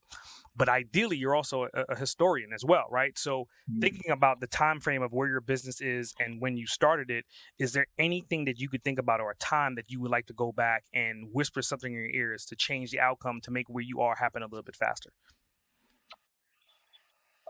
[0.54, 3.18] But ideally, you're also a, a historian as well, right?
[3.18, 3.80] So mm-hmm.
[3.80, 7.24] thinking about the time frame of where your business is and when you started it,
[7.58, 10.26] is there anything that you could think about or a time that you would like
[10.26, 13.68] to go back and whisper something in your ears to change the outcome to make
[13.68, 15.10] where you are happen a little bit faster?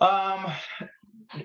[0.00, 0.52] Um,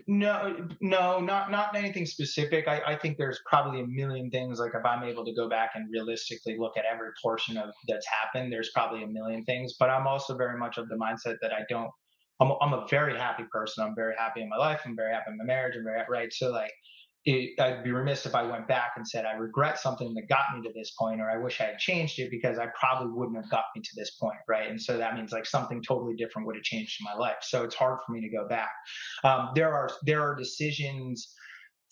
[0.07, 2.67] no, no, not not anything specific.
[2.67, 4.59] I, I think there's probably a million things.
[4.59, 8.07] Like if I'm able to go back and realistically look at every portion of that's
[8.07, 9.75] happened, there's probably a million things.
[9.79, 11.91] But I'm also very much of the mindset that I don't.
[12.41, 13.83] I'm, I'm a very happy person.
[13.83, 14.81] I'm very happy in my life.
[14.85, 15.75] I'm very happy in my marriage.
[15.77, 16.33] I'm very right.
[16.33, 16.73] So like
[17.27, 20.45] it, I'd be remiss if I went back and said I regret something that got
[20.55, 23.35] me to this point, or I wish I had changed it because I probably wouldn't
[23.35, 24.69] have got me to this point, right?
[24.69, 27.35] And so that means like something totally different would have changed in my life.
[27.41, 28.69] So it's hard for me to go back.
[29.25, 31.33] Um, there are there are decisions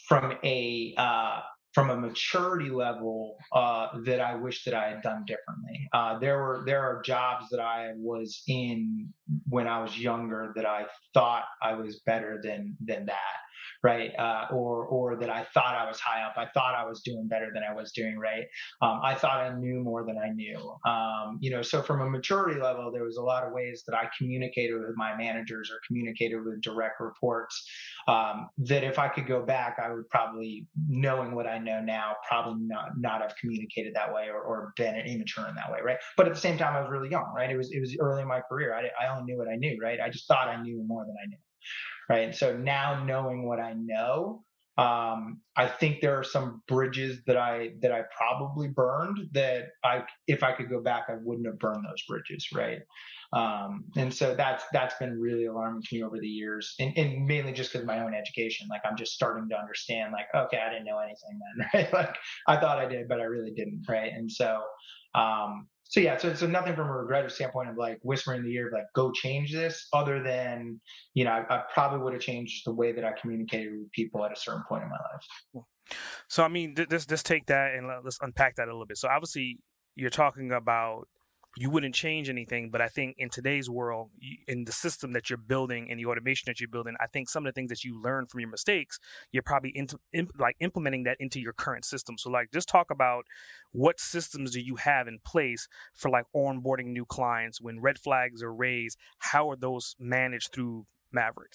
[0.07, 1.41] from a uh,
[1.73, 5.85] from a maturity level uh, that I wish that I had done differently.
[5.91, 9.09] Uh, there were there are jobs that I was in
[9.49, 13.44] when I was younger that I thought I was better than than that
[13.83, 14.11] right?
[14.17, 16.33] Uh, or or that I thought I was high up.
[16.37, 18.45] I thought I was doing better than I was doing, right?
[18.81, 20.75] Um, I thought I knew more than I knew.
[20.85, 23.95] Um, you know, so from a maturity level, there was a lot of ways that
[23.95, 27.67] I communicated with my managers or communicated with direct reports.
[28.07, 32.15] Um, that if I could go back, I would probably, knowing what I know now,
[32.27, 35.97] probably not not have communicated that way or, or been immature in that way, right?
[36.17, 37.49] But at the same time, I was really young, right?
[37.49, 38.73] It was it was early in my career.
[38.73, 39.99] I, I only knew what I knew, right?
[39.99, 41.37] I just thought I knew more than I knew
[42.09, 42.35] right?
[42.35, 44.43] So now knowing what I know,
[44.77, 50.03] Um, I think there are some bridges that I that I probably burned that I
[50.27, 52.81] if I could go back I wouldn't have burned those bridges, right?
[53.31, 57.25] Um, and so that's that's been really alarming to me over the years, and, and
[57.25, 58.67] mainly just because of my own education.
[58.69, 61.93] Like I'm just starting to understand, like okay, I didn't know anything then, right?
[61.93, 62.15] Like
[62.47, 64.11] I thought I did, but I really didn't, right?
[64.11, 64.61] And so
[65.15, 68.53] um, so yeah, so so nothing from a regret standpoint of like whispering in the
[68.53, 70.79] ear of like go change this, other than
[71.13, 74.25] you know I, I probably would have changed the way that I communicated with people
[74.25, 75.65] at a certain point in my life.
[76.27, 78.97] So I mean, let's just take that and let's unpack that a little bit.
[78.97, 79.59] So obviously,
[79.95, 81.07] you're talking about
[81.57, 82.69] you wouldn't change anything.
[82.69, 84.09] But I think in today's world,
[84.47, 87.45] in the system that you're building and the automation that you're building, I think some
[87.45, 88.99] of the things that you learn from your mistakes,
[89.31, 89.97] you're probably into,
[90.37, 92.17] like implementing that into your current system.
[92.17, 93.25] So like, just talk about
[93.71, 98.43] what systems do you have in place for like onboarding new clients when red flags
[98.43, 98.97] are raised?
[99.19, 101.53] How are those managed through Maverick?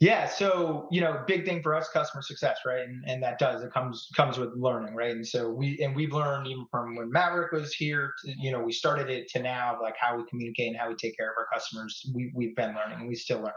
[0.00, 2.86] Yeah, so you know, big thing for us, customer success, right?
[2.86, 5.12] And and that does it comes comes with learning, right?
[5.12, 8.60] And so we and we've learned even from when Maverick was here, to, you know,
[8.60, 11.34] we started it to now, like how we communicate and how we take care of
[11.38, 12.04] our customers.
[12.14, 13.52] We we've been learning, and we still learn.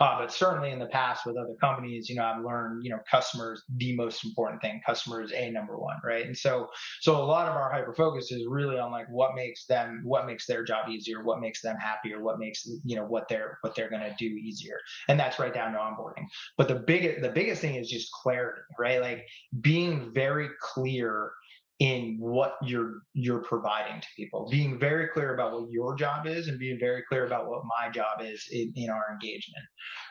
[0.00, 3.00] Uh, but certainly in the past with other companies, you know, I've learned, you know,
[3.10, 4.80] customers the most important thing.
[4.86, 6.24] Customers a number one, right?
[6.24, 6.68] And so
[7.00, 10.26] so a lot of our hyper focus is really on like what makes them, what
[10.26, 13.74] makes their job easier, what makes them happier, what makes you know what they're what
[13.74, 16.26] they're to do easier, and that's right down to onboarding.
[16.56, 19.00] But the biggest the biggest thing is just clarity, right?
[19.00, 19.26] Like
[19.60, 21.32] being very clear
[21.78, 24.48] in what you're you're providing to people.
[24.50, 27.90] Being very clear about what your job is and being very clear about what my
[27.90, 29.64] job is in, in our engagement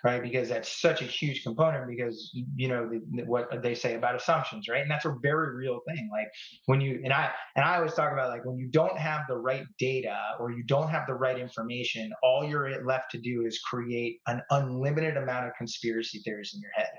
[0.03, 0.21] right?
[0.21, 4.67] Because that's such a huge component because you know the, what they say about assumptions
[4.67, 4.81] right?
[4.81, 6.09] And that's a very real thing.
[6.11, 6.27] Like
[6.65, 9.37] when you and i and i always talk about like when you don't have the
[9.37, 13.59] right data or you don't have the right information all you're left to do is
[13.59, 16.89] create an unlimited amount of conspiracy theories in your head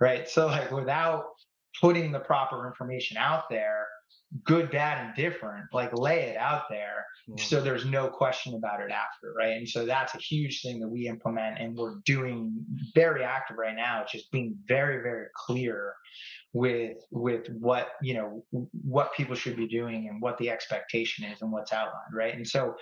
[0.00, 0.28] right?
[0.28, 1.24] So like without
[1.80, 3.86] putting the proper information out there
[4.44, 7.38] good, bad, and different, like lay it out there mm-hmm.
[7.38, 9.56] so there's no question about it after, right?
[9.56, 12.52] And so that's a huge thing that we implement and we're doing
[12.94, 14.04] very active right now.
[14.10, 15.94] Just being very, very clear
[16.52, 18.44] with with what you know
[18.82, 22.46] what people should be doing and what the expectation is and what's outlined right and
[22.46, 22.74] so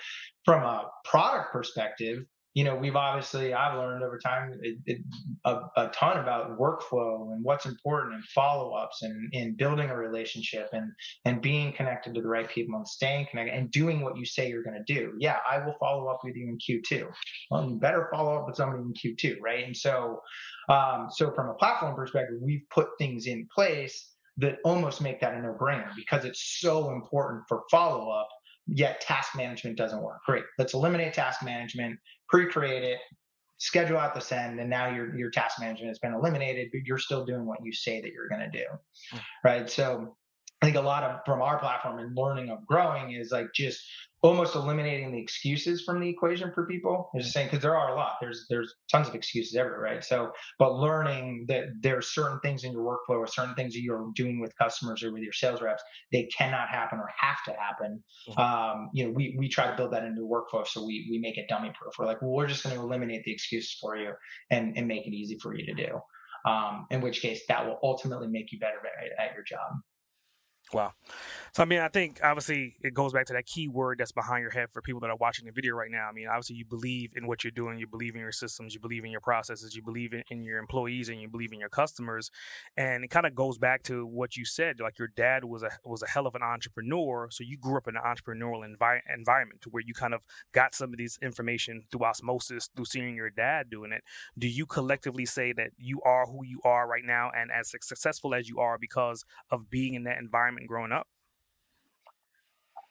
[0.44, 4.98] from a product perspective you know, we've obviously I've learned over time it, it,
[5.44, 9.96] a, a, ton about workflow and what's important and follow ups and in building a
[9.96, 10.90] relationship and
[11.24, 14.48] and being connected to the right people and staying connected and doing what you say
[14.48, 15.12] you're going to do.
[15.18, 17.08] Yeah, I will follow up with you in Q2.
[17.50, 19.64] Well, you better follow up with somebody in Q2, right?
[19.64, 20.20] And so,
[20.68, 25.34] um, so from a platform perspective, we've put things in place that almost make that
[25.34, 28.28] a no brainer because it's so important for follow up
[28.68, 30.18] yet task management doesn't work.
[30.26, 30.44] Great.
[30.58, 32.98] Let's eliminate task management, pre-create it,
[33.58, 36.98] schedule out the send, and now your your task management has been eliminated, but you're
[36.98, 38.64] still doing what you say that you're going to do.
[39.14, 39.20] Mm.
[39.44, 39.70] Right.
[39.70, 40.16] So
[40.62, 43.80] I think a lot of from our platform and learning of growing is like just
[44.22, 47.10] almost eliminating the excuses from the equation for people.
[47.14, 48.14] Is just saying because there are a lot.
[48.20, 50.04] There's there's tons of excuses everywhere, right?
[50.04, 53.80] So, but learning that there are certain things in your workflow or certain things that
[53.80, 57.52] you're doing with customers or with your sales reps, they cannot happen or have to
[57.52, 58.02] happen.
[58.28, 58.40] Mm-hmm.
[58.40, 61.18] Um, you know, we we try to build that into the workflow, so we we
[61.18, 61.94] make it dummy proof.
[61.98, 64.12] We're like, well, we're just going to eliminate the excuses for you
[64.50, 66.00] and and make it easy for you to do.
[66.48, 69.80] Um, in which case, that will ultimately make you better at, at your job.
[70.72, 70.92] Wow.
[71.54, 74.42] So I mean, I think obviously it goes back to that key word that's behind
[74.42, 76.08] your head for people that are watching the video right now.
[76.08, 78.80] I mean, obviously you believe in what you're doing, you believe in your systems, you
[78.80, 81.70] believe in your processes, you believe in, in your employees, and you believe in your
[81.70, 82.30] customers.
[82.76, 84.78] And it kind of goes back to what you said.
[84.78, 87.88] Like your dad was a was a hell of an entrepreneur, so you grew up
[87.88, 92.04] in an entrepreneurial envi- environment where you kind of got some of these information through
[92.04, 94.02] osmosis through seeing your dad doing it.
[94.38, 98.34] Do you collectively say that you are who you are right now and as successful
[98.34, 100.57] as you are because of being in that environment?
[100.66, 101.06] Growing up?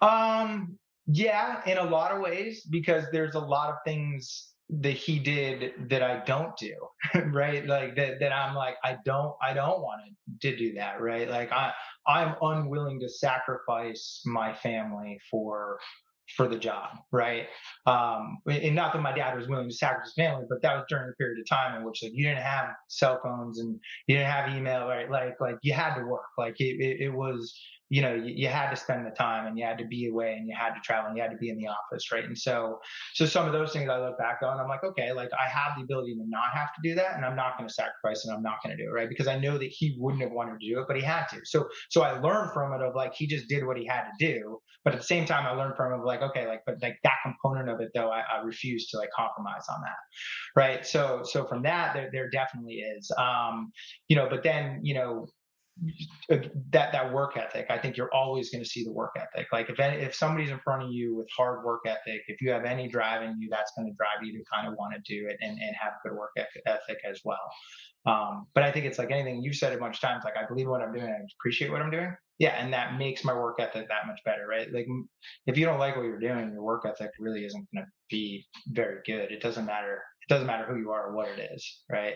[0.01, 0.77] Um,
[1.07, 5.89] yeah, in a lot of ways, because there's a lot of things that he did
[5.89, 6.75] that I don't do,
[7.31, 7.65] right?
[7.65, 10.01] Like that, that I'm like, I don't, I don't want
[10.41, 11.29] to do that, right?
[11.29, 11.73] Like I,
[12.05, 15.79] I'm unwilling to sacrifice my family for,
[16.35, 17.47] for the job, right?
[17.85, 21.09] Um, and not that my dad was willing to sacrifice family, but that was during
[21.09, 24.31] a period of time in which like you didn't have cell phones and you didn't
[24.31, 25.09] have email, right?
[25.09, 26.25] Like, like you had to work.
[26.37, 27.57] Like it, it, it was,
[27.89, 30.35] you know, you, you, had to spend the time and you had to be away
[30.37, 32.23] and you had to travel and you had to be in the office, right?
[32.23, 32.79] And so,
[33.13, 35.73] so some of those things I look back on, I'm like, okay, like I have
[35.77, 38.35] the ability to not have to do that, and I'm not going to sacrifice and
[38.35, 39.09] I'm not going to do it, right?
[39.09, 41.39] Because I know that he wouldn't have wanted to do it, but he had to.
[41.43, 44.11] So, so I learned from it of like he just did what he had to
[44.19, 46.75] do, but at the same time, I learned from him of like, okay, like, but
[46.81, 49.97] like that component component of it though, I, I refuse to like compromise on that.
[50.55, 50.85] Right.
[50.85, 53.11] So so from that there there definitely is.
[53.17, 53.71] Um,
[54.07, 55.27] you know, but then, you know,
[56.29, 59.47] that that work ethic i think you're always going to see the work ethic.
[59.51, 62.65] Like if if somebody's in front of you with hard work ethic if you have
[62.65, 65.27] any drive in you that's going to drive you to kind of want to do
[65.27, 66.31] it and, and have good work
[66.65, 67.37] ethic as well.
[68.05, 70.45] Um, but i think it's like anything you've said a bunch of times like i
[70.45, 72.15] believe what i'm doing i appreciate what i'm doing.
[72.39, 74.71] Yeah and that makes my work ethic that much better right?
[74.71, 74.87] Like
[75.45, 78.47] if you don't like what you're doing your work ethic really isn't going to be
[78.69, 79.31] very good.
[79.31, 82.15] It doesn't matter it doesn't matter who you are or what it is right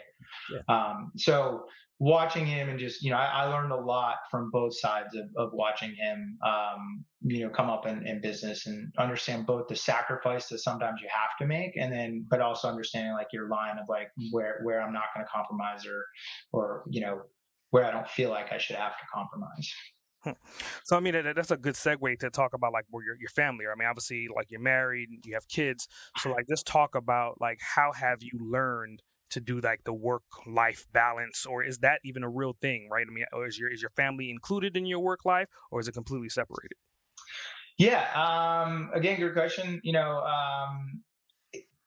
[0.51, 0.61] yeah.
[0.67, 1.65] um, so
[2.01, 5.25] watching him and just you know I, I, learned a lot from both sides of,
[5.37, 9.75] of watching him um, you know come up in, in business and understand both the
[9.75, 13.77] sacrifice that sometimes you have to make and then but also understanding like your line
[13.77, 16.03] of like where where i'm not going to compromise or
[16.51, 17.21] or you know
[17.69, 19.71] where i don't feel like i should have to compromise
[20.83, 23.65] so I mean that's a good segue to talk about like where your your family
[23.65, 23.71] are.
[23.71, 25.87] I mean obviously like you're married, you have kids.
[26.17, 30.23] So like just talk about like how have you learned to do like the work
[30.45, 33.81] life balance or is that even a real thing right i mean is your is
[33.81, 36.75] your family included in your work life or is it completely separated
[37.77, 41.01] yeah um again good question you know um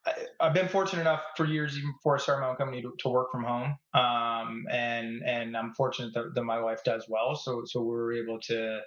[0.07, 2.93] I, have been fortunate enough for years, even before I started my own company, to,
[2.99, 3.77] to work from home.
[3.95, 8.39] Um, and and I'm fortunate that, that, my wife does well, so so we're able
[8.41, 8.81] to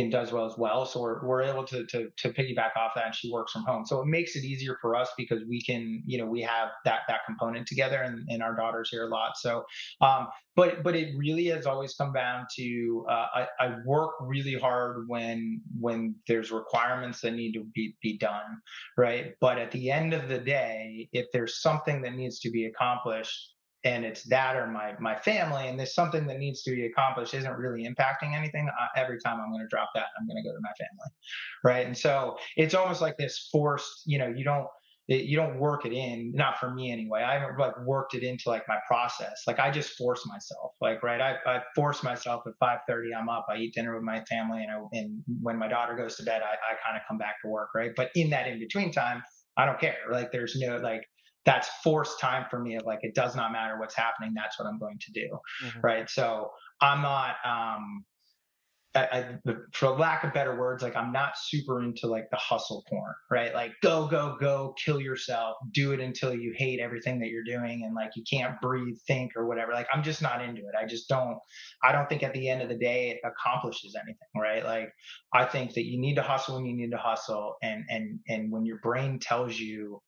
[0.00, 0.86] and does well as well.
[0.86, 3.84] So we're, we're able to, to, to piggyback off that and she works from home.
[3.86, 7.00] So it makes it easier for us because we can, you know, we have that,
[7.08, 9.36] that component together and, and our daughter's here a lot.
[9.36, 9.64] So,
[10.00, 14.54] um, but, but it really has always come down to, uh, I, I work really
[14.54, 18.60] hard when, when there's requirements that need to be, be done.
[18.96, 19.34] Right.
[19.40, 20.57] But at the end of the day,
[21.12, 25.68] if there's something that needs to be accomplished, and it's that or my my family
[25.68, 29.38] and there's something that needs to be accomplished isn't really impacting anything uh, every time
[29.40, 31.14] i'm going to drop that i'm going to go to my family
[31.64, 31.86] right?
[31.86, 34.66] And so it's almost like this forced you know you don't
[35.10, 37.22] you don't work it in not for me anyway.
[37.22, 39.42] I haven't like worked it into like my process.
[39.46, 41.20] Like i just force myself like right?
[41.20, 44.70] I, I force myself at 5.30 i'm up i eat dinner with my family and,
[44.70, 47.48] I, and when my daughter goes to bed i, I kind of come back to
[47.48, 47.92] work right?
[47.96, 49.22] But in that in between time
[49.58, 51.02] i don't care like there's no like
[51.44, 54.66] that's forced time for me of like it does not matter what's happening that's what
[54.66, 55.28] i'm going to do
[55.64, 55.80] mm-hmm.
[55.82, 58.04] right so i'm not um
[58.94, 59.00] I,
[59.46, 63.12] I, for lack of better words, like I'm not super into like the hustle porn,
[63.30, 63.54] right?
[63.54, 67.84] Like go, go, go, kill yourself, do it until you hate everything that you're doing
[67.84, 69.72] and like you can't breathe, think, or whatever.
[69.72, 70.74] Like I'm just not into it.
[70.80, 71.38] I just don't.
[71.82, 74.64] I don't think at the end of the day it accomplishes anything, right?
[74.64, 74.90] Like
[75.34, 78.50] I think that you need to hustle when you need to hustle, and and and
[78.50, 80.00] when your brain tells you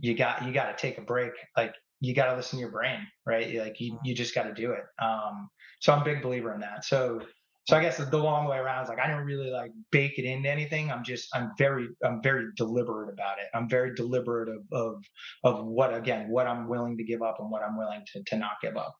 [0.00, 2.70] you got you got to take a break like you got to listen to your
[2.70, 5.48] brain right like you, you just got to do it um
[5.80, 7.20] so i'm a big believer in that so
[7.66, 10.24] so i guess the long way around is like i don't really like bake it
[10.24, 14.62] into anything i'm just i'm very i'm very deliberate about it i'm very deliberate of
[14.72, 15.04] of
[15.44, 18.36] of what again what i'm willing to give up and what i'm willing to to
[18.36, 18.94] not give up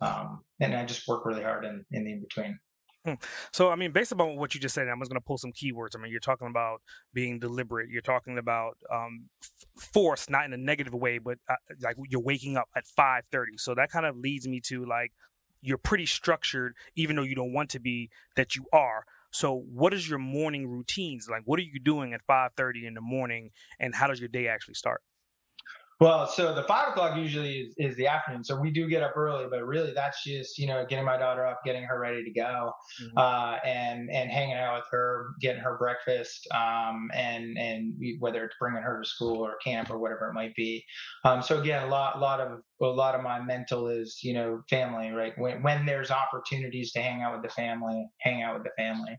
[0.00, 2.58] um and i just work really hard in in the in between
[3.04, 3.14] Hmm.
[3.52, 5.52] So, I mean, based upon what you just said, I'm just going to pull some
[5.52, 5.96] keywords.
[5.96, 7.90] I mean, you're talking about being deliberate.
[7.90, 9.28] You're talking about um,
[9.76, 13.58] force, not in a negative way, but uh, like you're waking up at 5:30.
[13.58, 15.12] So that kind of leads me to like
[15.62, 18.10] you're pretty structured, even though you don't want to be.
[18.36, 19.04] That you are.
[19.30, 21.42] So, what is your morning routines like?
[21.46, 24.74] What are you doing at 5:30 in the morning, and how does your day actually
[24.74, 25.02] start?
[26.02, 28.42] Well, so the five o'clock usually is, is the afternoon.
[28.42, 31.46] So we do get up early, but really that's just, you know, getting my daughter
[31.46, 33.16] up, getting her ready to go, mm-hmm.
[33.16, 38.56] uh, and, and hanging out with her, getting her breakfast, um, and, and whether it's
[38.58, 40.84] bringing her to school or camp or whatever it might be.
[41.24, 44.60] Um, so again, a lot, lot of, a lot of my mental is, you know,
[44.68, 45.34] family, right?
[45.38, 49.16] When, when there's opportunities to hang out with the family, hang out with the family.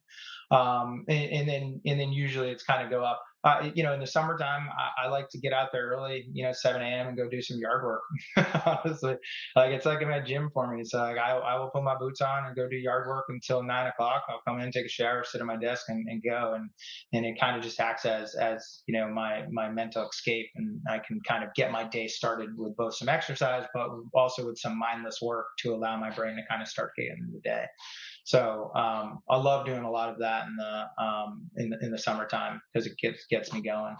[0.51, 3.93] Um, and, and then, and then usually it's kind of go up uh, you know,
[3.93, 7.07] in the summertime, I, I, like to get out there early, you know, 7 a.m.
[7.09, 8.01] and go do some yard work.
[8.65, 9.15] Honestly,
[9.55, 10.83] like it's like I'm gym for me.
[10.85, 13.61] So like I, I will put my boots on and go do yard work until
[13.61, 14.23] nine o'clock.
[14.29, 16.53] I'll come in, take a shower, sit at my desk, and, and go.
[16.55, 16.69] And
[17.11, 20.79] and it kind of just acts as as you know my my mental escape, and
[20.89, 24.57] I can kind of get my day started with both some exercise, but also with
[24.57, 27.65] some mindless work to allow my brain to kind of start getting into the day.
[28.23, 31.91] So um, I love doing a lot of that in the um, in the, in
[31.91, 33.95] the summertime because it gets gets me going.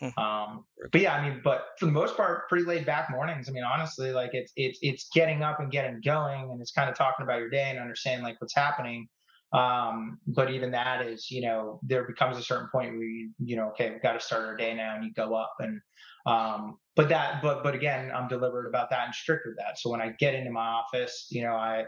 [0.00, 0.22] Hmm.
[0.22, 3.48] Um, but yeah, I mean, but for the most part, pretty laid back mornings.
[3.48, 6.90] I mean, honestly, like it's it's it's getting up and getting going, and it's kind
[6.90, 9.08] of talking about your day and understanding like what's happening.
[9.52, 13.54] Um, but even that is, you know, there becomes a certain point where you, you
[13.54, 15.80] know, okay, we've got to start our day now, and you go up and
[16.24, 19.78] um, but that, but but again, I'm deliberate about that and strict with that.
[19.78, 21.84] So when I get into my office, you know, I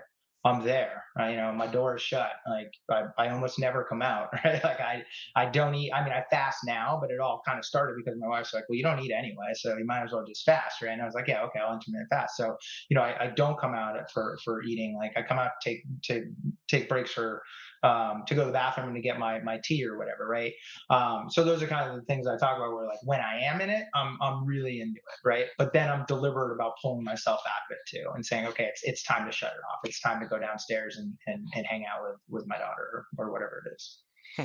[0.46, 1.04] I'm there.
[1.18, 2.32] You know, my door is shut.
[2.46, 4.28] Like I, I almost never come out.
[4.44, 4.62] Right?
[4.62, 5.02] Like I,
[5.36, 5.90] I don't eat.
[5.92, 8.64] I mean, I fast now, but it all kind of started because my wife's like,
[8.68, 10.92] well, you don't eat anyway, so you might as well just fast, right?
[10.92, 12.36] And I was like, yeah, okay, I'll intermittent fast.
[12.36, 12.56] So,
[12.90, 14.96] you know, I, I don't come out for for eating.
[14.96, 16.24] Like I come out take to
[16.68, 17.42] take breaks for
[17.84, 20.52] um, to go to the bathroom and to get my my tea or whatever, right?
[20.90, 23.40] Um, so those are kind of the things I talk about where like when I
[23.42, 25.46] am in it, I'm I'm really into it, right?
[25.58, 28.82] But then I'm deliberate about pulling myself out of it too and saying, okay, it's
[28.84, 29.80] it's time to shut it off.
[29.84, 33.26] It's time to go downstairs and and, and hang out with with my daughter or,
[33.26, 33.98] or whatever it is.
[34.36, 34.44] Hmm.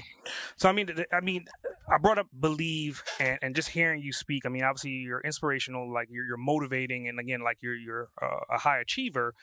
[0.57, 1.45] So I mean, I mean,
[1.89, 4.45] I brought up believe, and, and just hearing you speak.
[4.45, 8.41] I mean, obviously you're inspirational, like you're, you're motivating, and again, like you're you're uh,
[8.53, 9.33] a high achiever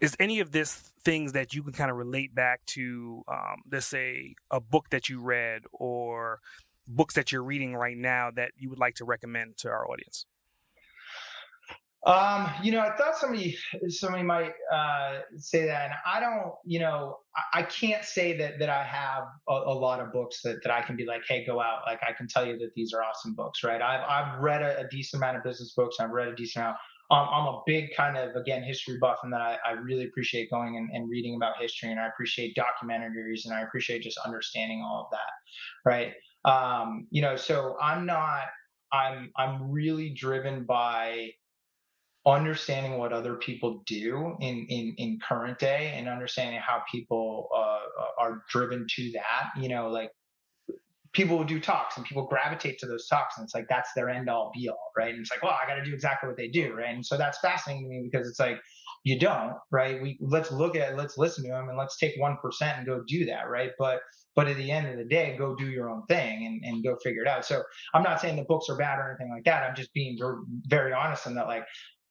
[0.00, 3.86] is any of this things that you can kind of relate back to um, let's
[3.86, 6.40] say a book that you read or
[6.86, 10.26] books that you're reading right now that you would like to recommend to our audience
[12.06, 16.54] um, you know, I thought somebody somebody might uh, say that, and I don't.
[16.64, 20.40] You know, I, I can't say that that I have a, a, lot of books
[20.42, 21.80] that, that I can be like, hey, go out.
[21.86, 23.82] Like I can tell you that these are awesome books, right?
[23.82, 25.96] I've I've read a, a decent amount of business books.
[25.98, 26.78] I've read a decent amount
[27.10, 30.76] um, I'm a big kind of again history buff, and that I, really appreciate going
[30.76, 35.04] and, and, reading about history, and I appreciate documentaries, and I appreciate just understanding all
[35.04, 36.12] of that, right?
[36.44, 38.44] Um, you know, so I'm not.
[38.92, 41.30] I'm I'm really driven by
[42.26, 48.22] understanding what other people do in in in current day and understanding how people uh,
[48.22, 50.10] are driven to that you know like
[51.12, 54.08] people will do talks and people gravitate to those talks and it's like that's their
[54.08, 55.10] end all be all right?
[55.10, 56.94] And it's like well i got to do exactly what they do right?
[56.94, 58.60] And so that's fascinating to me because it's like
[59.04, 60.00] you don't right?
[60.02, 63.26] We let's look at let's listen to them and let's take 1% and go do
[63.26, 63.70] that right?
[63.78, 64.00] But
[64.34, 66.96] but at the end of the day go do your own thing and, and go
[67.02, 67.44] figure it out.
[67.44, 67.62] So
[67.94, 69.68] i'm not saying the books are bad or anything like that.
[69.68, 70.18] I'm just being
[70.66, 71.64] very honest in that like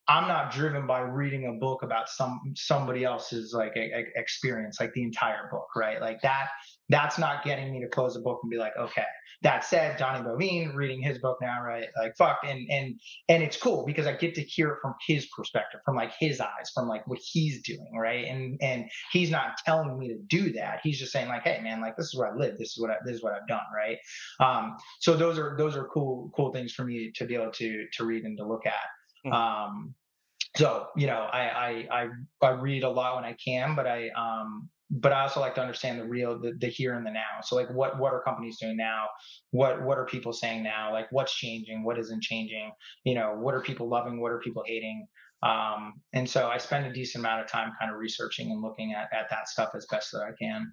[0.08, 4.80] I'm not driven by reading a book about some somebody else's like a, a experience,
[4.80, 6.00] like the entire book, right?
[6.00, 6.48] Like that
[6.88, 9.04] that's not getting me to close a book and be like, okay.
[9.42, 11.86] That said, Donnie Boivin reading his book now, right?
[11.96, 12.98] Like fuck, and and
[13.28, 16.40] and it's cool because I get to hear it from his perspective, from like his
[16.40, 18.24] eyes, from like what he's doing, right?
[18.24, 20.80] And and he's not telling me to do that.
[20.82, 22.90] He's just saying like, hey man, like this is where I live, this is what
[22.90, 23.98] I, this is what I've done, right?
[24.40, 27.86] Um, so those are those are cool cool things for me to be able to
[27.92, 28.72] to read and to look at.
[29.26, 29.32] Mm-hmm.
[29.32, 29.94] Um,
[30.58, 32.08] so you know, I, I I
[32.42, 35.60] I read a lot when I can, but I um but I also like to
[35.60, 37.40] understand the real, the, the here and the now.
[37.42, 39.06] So like, what what are companies doing now?
[39.50, 40.92] What what are people saying now?
[40.92, 41.84] Like, what's changing?
[41.84, 42.72] What isn't changing?
[43.04, 44.20] You know, what are people loving?
[44.20, 45.06] What are people hating?
[45.42, 48.92] Um, and so I spend a decent amount of time kind of researching and looking
[48.92, 50.72] at at that stuff as best that I can.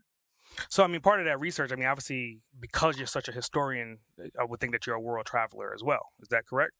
[0.69, 3.99] So, I mean, part of that research, I mean, obviously, because you're such a historian,
[4.39, 6.11] I would think that you're a world traveler as well.
[6.21, 6.73] Is that correct?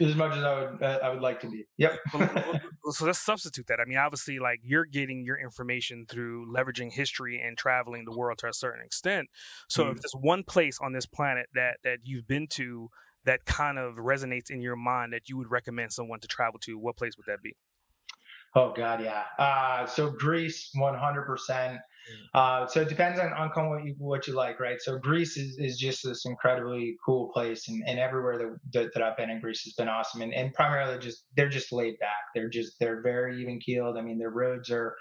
[0.00, 1.66] As much as I would uh, I would like to be.
[1.76, 1.98] Yep.
[2.90, 3.78] so let's substitute that.
[3.80, 8.38] I mean, obviously, like you're getting your information through leveraging history and traveling the world
[8.38, 9.28] to a certain extent.
[9.68, 9.92] So mm.
[9.92, 12.90] if there's one place on this planet that that you've been to
[13.24, 16.78] that kind of resonates in your mind that you would recommend someone to travel to,
[16.78, 17.56] what place would that be?
[18.54, 19.24] Oh God, yeah.
[19.38, 21.78] Uh, so Greece, 100%.
[22.34, 24.80] Uh, so it depends on, on what you, what you like, right?
[24.80, 29.02] So Greece is, is just this incredibly cool place, and, and everywhere that, that, that
[29.02, 30.22] I've been in Greece has been awesome.
[30.22, 32.10] And, and primarily just they're just laid back.
[32.34, 33.96] They're just they're very even keeled.
[33.96, 34.96] I mean, their roads are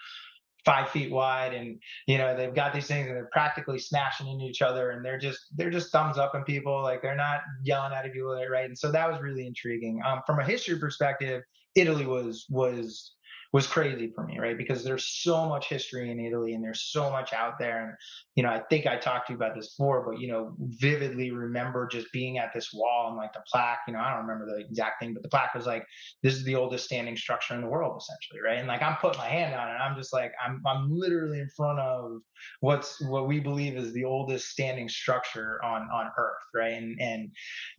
[0.65, 4.45] five feet wide, and you know they've got these things and they're practically smashing into
[4.45, 7.93] each other, and they're just they're just thumbs up and people like they're not yelling
[7.93, 8.65] at people, right?
[8.65, 10.01] And so that was really intriguing.
[10.05, 11.43] Um, from a history perspective,
[11.75, 13.13] Italy was was
[13.53, 14.57] was crazy for me, right?
[14.57, 17.83] Because there's so much history in Italy and there's so much out there.
[17.83, 17.93] And,
[18.35, 21.31] you know, I think I talked to you about this before, but, you know, vividly
[21.31, 24.45] remember just being at this wall and like the plaque, you know, I don't remember
[24.45, 25.85] the exact thing, but the plaque was like,
[26.23, 28.59] this is the oldest standing structure in the world, essentially, right?
[28.59, 31.49] And like I'm putting my hand on it, I'm just like, I'm, I'm literally in
[31.55, 32.21] front of
[32.59, 36.73] what's what we believe is the oldest standing structure on, on earth, right?
[36.73, 37.31] And, and,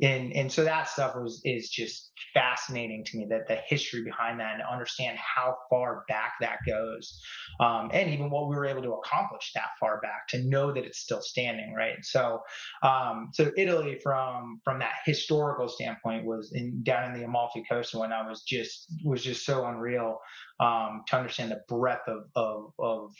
[0.02, 4.40] and, and so that stuff was, is just fascinating to me that the history behind
[4.40, 7.20] that and understand how far back that goes,
[7.60, 10.84] um, and even what we were able to accomplish that far back to know that
[10.84, 11.96] it's still standing, right?
[12.02, 12.40] So,
[12.82, 17.94] um, so Italy from from that historical standpoint was in down in the Amalfi Coast
[17.94, 20.18] when I was just was just so unreal
[20.60, 23.14] um, to understand the breadth of, of of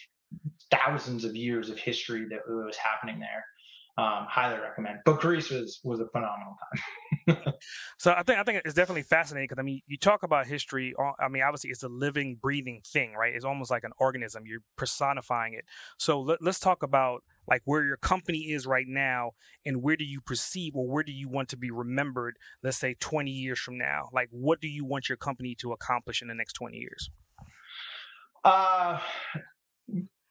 [0.71, 3.45] thousands of years of history that was happening there
[3.99, 4.99] um, highly recommend.
[5.05, 7.37] But Greece was was a phenomenal time.
[7.99, 10.95] so I think I think it's definitely fascinating because I mean you talk about history.
[11.19, 13.35] I mean obviously it's a living, breathing thing, right?
[13.35, 14.45] It's almost like an organism.
[14.47, 15.65] You're personifying it.
[15.99, 19.33] So let, let's talk about like where your company is right now
[19.65, 22.97] and where do you perceive or where do you want to be remembered let's say
[22.99, 26.35] 20 years from now like what do you want your company to accomplish in the
[26.35, 27.09] next 20 years
[28.45, 29.01] Uh,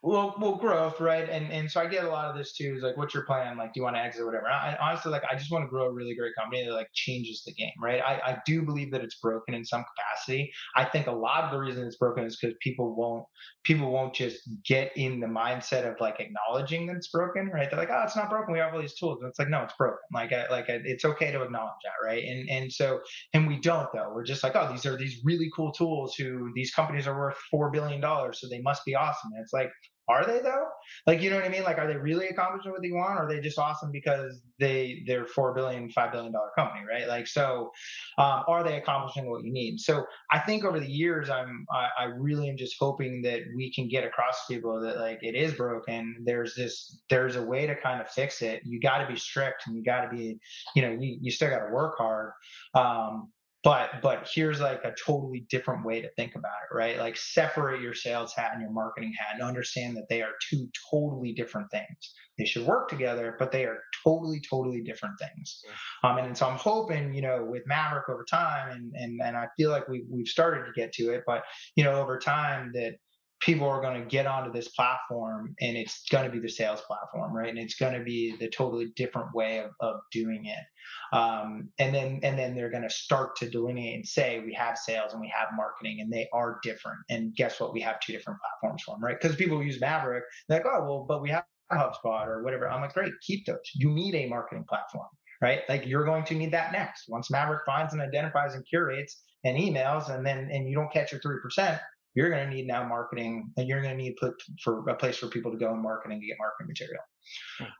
[0.05, 1.27] well, well, growth, right?
[1.27, 2.75] And and so I get a lot of this too.
[2.77, 3.57] Is like, what's your plan?
[3.57, 4.45] Like, do you want to exit or whatever?
[4.45, 7.41] I, honestly, like, I just want to grow a really great company that like changes
[7.43, 8.01] the game, right?
[8.05, 10.53] I, I do believe that it's broken in some capacity.
[10.75, 13.25] I think a lot of the reason it's broken is because people won't
[13.63, 17.67] people won't just get in the mindset of like acknowledging that it's broken, right?
[17.67, 18.53] They're like, oh, it's not broken.
[18.53, 19.17] We have all these tools.
[19.21, 19.97] And it's like, no, it's broken.
[20.13, 22.23] Like, I, like I, it's okay to acknowledge that, right?
[22.23, 22.99] And and so
[23.33, 24.11] and we don't though.
[24.13, 26.13] We're just like, oh, these are these really cool tools.
[26.13, 29.31] Who these companies are worth four billion dollars, so they must be awesome.
[29.33, 29.71] And it's like
[30.07, 30.67] are they though?
[31.07, 31.63] Like, you know what I mean?
[31.63, 33.19] Like, are they really accomplishing what they want?
[33.19, 37.07] Or are they just awesome because they they're four billion, five billion dollar company, right?
[37.07, 37.71] Like, so
[38.17, 39.79] um, are they accomplishing what you need?
[39.79, 43.73] So I think over the years, I'm I, I really am just hoping that we
[43.73, 46.15] can get across to people that like it is broken.
[46.23, 48.61] There's this there's a way to kind of fix it.
[48.63, 50.39] You got to be strict and you got to be,
[50.75, 52.31] you know, you, you still got to work hard.
[52.73, 53.31] Um,
[53.65, 56.97] but but here's like a totally different way to think about it right?
[56.97, 60.69] Like separate your sales hat and your marketing hat and understand that they are two
[60.91, 62.13] totally different things.
[62.37, 65.61] They should work together but they are totally totally different things.
[66.03, 69.35] Um, and, and so i'm hoping you know with maverick over time and and, and
[69.35, 71.43] i feel like we, we've started to get to it but
[71.75, 72.95] you know over time that
[73.41, 76.81] people are going to get onto this platform and it's going to be the sales
[76.81, 77.49] platform right?
[77.49, 81.17] And it's going to be the totally different way of, of doing it.
[81.17, 84.77] Um, and then and then they're going to start to delineate and say we have
[84.77, 86.99] sales and we have marketing and they are different.
[87.09, 87.73] And guess what?
[87.73, 89.17] We have two different platforms for them right?
[89.19, 92.69] Because people use maverick they're like oh well but we have hubspot or whatever.
[92.69, 93.57] I'm like great keep those.
[93.73, 95.07] You need a marketing platform
[95.41, 95.61] right?
[95.67, 97.05] Like you're going to need that next.
[97.09, 101.11] Once maverick finds and identifies and curates and emails and then and you don't catch
[101.11, 101.79] your 3%
[102.15, 105.17] you're going to need now marketing and you're going to need put for a place
[105.17, 107.03] for people to go and marketing to get marketing material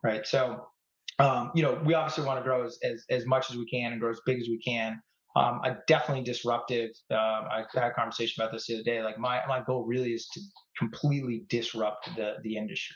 [0.03, 0.65] right so
[1.19, 3.91] um, you know we obviously want to grow as, as, as much as we can
[3.91, 4.99] and grow as big as we can
[5.36, 6.91] um, I definitely disruptive.
[7.11, 9.03] Uh, I had a conversation about this the other day.
[9.03, 10.39] Like my my goal really is to
[10.79, 12.95] completely disrupt the the industry,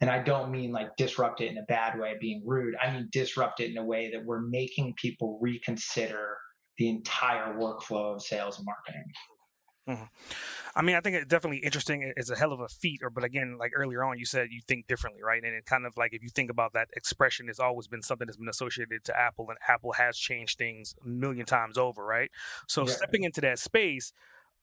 [0.00, 2.76] and I don't mean like disrupt it in a bad way, being rude.
[2.80, 6.36] I mean disrupt it in a way that we're making people reconsider
[6.78, 9.04] the entire workflow of sales and marketing.
[9.88, 10.04] Mm-hmm.
[10.76, 12.12] I mean, I think it's definitely interesting.
[12.16, 13.00] It's a hell of a feat.
[13.02, 15.42] Or, but again, like earlier on, you said you think differently, right?
[15.42, 18.26] And it kind of like if you think about that expression, it's always been something
[18.26, 22.30] that's been associated to Apple, and Apple has changed things a million times over, right?
[22.68, 22.92] So yeah.
[22.92, 24.12] stepping into that space,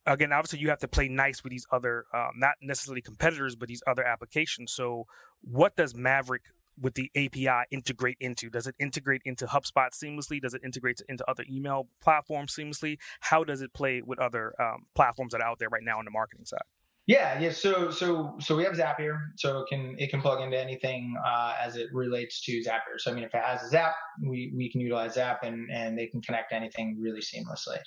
[0.05, 3.67] again, obviously you have to play nice with these other, um, not necessarily competitors, but
[3.67, 4.71] these other applications.
[4.71, 5.05] So,
[5.41, 6.43] what does Maverick
[6.79, 8.49] with the API integrate into?
[8.49, 10.41] Does it integrate into HubSpot seamlessly?
[10.41, 12.97] Does it integrate into other email platforms seamlessly?
[13.21, 16.05] How does it play with other um, platforms that are out there right now on
[16.05, 16.59] the marketing side?
[17.07, 17.51] Yeah, yeah.
[17.51, 21.53] So so so we have Zapier, so it can it can plug into anything uh,
[21.57, 22.97] as it relates to Zapier.
[22.97, 25.97] So I mean, if it has a Zap, we we can utilize Zap, and and
[25.97, 27.77] they can connect anything really seamlessly.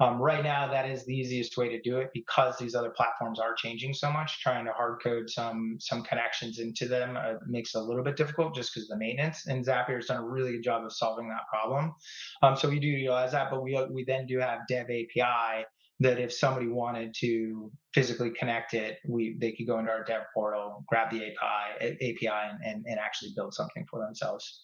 [0.00, 3.38] Um, right now, that is the easiest way to do it because these other platforms
[3.38, 4.40] are changing so much.
[4.40, 8.16] Trying to hard code some some connections into them uh, makes it a little bit
[8.16, 9.46] difficult just because the maintenance.
[9.46, 11.92] And Zapier has done a really good job of solving that problem.
[12.42, 15.66] Um, so we do utilize that, but we we then do have Dev API
[16.00, 20.22] that if somebody wanted to physically connect it, we they could go into our dev
[20.34, 24.62] portal, grab the API API and, and, and actually build something for themselves.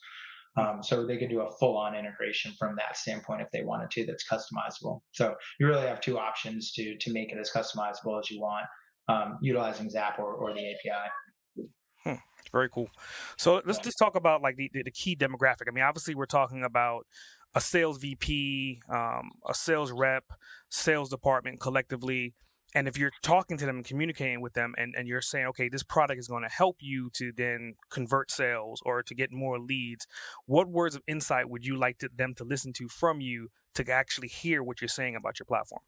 [0.59, 4.07] Um, so they could do a full-on integration from that standpoint if they wanted to.
[4.07, 5.01] That's customizable.
[5.13, 8.67] So you really have two options to to make it as customizable as you want,
[9.09, 11.69] um, utilizing Zap or, or the API.
[12.05, 12.15] Hmm,
[12.53, 12.89] very cool.
[13.37, 15.69] So let's just talk about like the, the key demographic.
[15.69, 17.07] I mean, obviously we're talking about
[17.55, 20.25] a sales VP, um, a sales rep,
[20.69, 22.35] sales department collectively.
[22.75, 25.69] And if you're talking to them and communicating with them and, and you're saying, okay,
[25.69, 29.59] this product is going to help you to then convert sales or to get more
[29.59, 30.07] leads,
[30.47, 33.91] what words of insight would you like to, them to listen to from you to
[33.91, 35.83] actually hear what you're saying about your platform?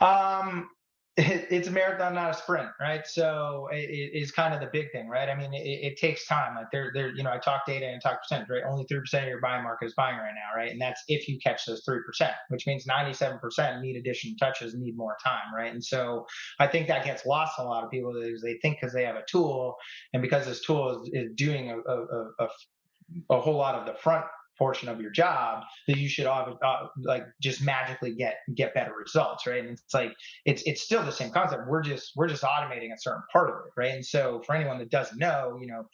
[0.00, 0.70] Um,
[1.18, 3.06] it, it's a marathon, not a sprint, right?
[3.06, 5.28] So it's kind of the big thing, right?
[5.28, 6.54] I mean, it, it takes time.
[6.54, 8.62] Like there, there, you know, I talk data and talk percentage, right?
[8.66, 10.70] Only three percent of your buying market is buying right now, right?
[10.70, 14.74] And that's if you catch those three percent, which means ninety-seven percent need additional touches,
[14.74, 15.72] need more time, right?
[15.72, 16.26] And so
[16.60, 19.16] I think that gets lost a lot of people is they think because they have
[19.16, 19.76] a tool
[20.12, 22.48] and because this tool is, is doing a, a, a
[23.30, 24.24] a whole lot of the front
[24.58, 26.54] portion of your job that you should uh,
[27.02, 29.60] like just magically get get better results right?
[29.60, 30.12] And it's like
[30.44, 31.68] it's it's still the same concept.
[31.68, 33.92] We're just we're just automating a certain part of it right?
[33.92, 35.84] And so for anyone that doesn't know you know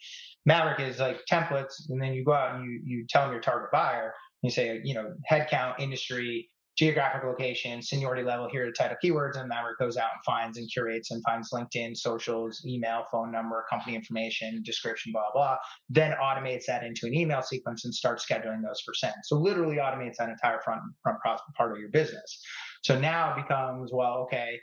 [0.45, 3.41] maverick is like templates and then you go out and you you tell them your
[3.41, 8.97] target buyer you say you know headcount industry geographic location, seniority level, here the title
[9.03, 13.31] keywords, and Maverick goes out and finds and curates and finds LinkedIn, socials, email, phone
[13.31, 15.57] number, company information, description, blah, blah,
[15.89, 19.15] then automates that into an email sequence and starts scheduling those for send.
[19.23, 21.19] So literally automates that entire front, front
[21.55, 22.41] part of your business.
[22.83, 24.59] So now it becomes, well, okay,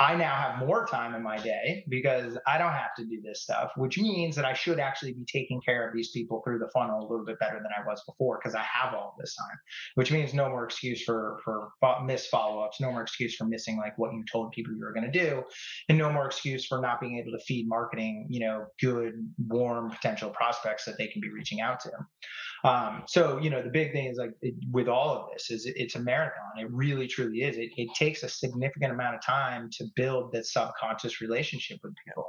[0.00, 3.42] I now have more time in my day because I don't have to do this
[3.42, 6.70] stuff, which means that I should actually be taking care of these people through the
[6.72, 9.58] funnel a little bit better than I was before because I have all this time,
[9.96, 11.68] which means no more excuse for for
[12.02, 14.94] missed follow ups, no more excuse for missing like what you told people you were
[14.94, 15.42] going to do,
[15.90, 19.12] and no more excuse for not being able to feed marketing, you know, good,
[19.48, 21.90] warm potential prospects that they can be reaching out to.
[22.64, 25.66] Um, so you know, the big thing is like it, with all of this is
[25.66, 26.58] it, it's a marathon.
[26.58, 27.58] It really truly is.
[27.58, 32.26] It, it takes a significant amount of time to build that subconscious relationship with people,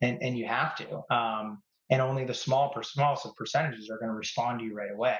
[0.00, 1.14] and and you have to.
[1.14, 4.74] Um, and only the small per smallest of percentages are going to respond to you
[4.74, 5.18] right away.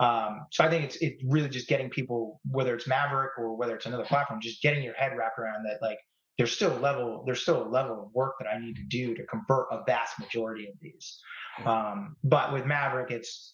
[0.00, 3.74] Um, so I think it's it's really just getting people, whether it's Maverick or whether
[3.74, 5.78] it's another platform, just getting your head wrapped around that.
[5.80, 5.98] Like
[6.36, 9.14] there's still a level there's still a level of work that I need to do
[9.14, 11.18] to convert a vast majority of these.
[11.64, 13.52] Um, but with Maverick, it's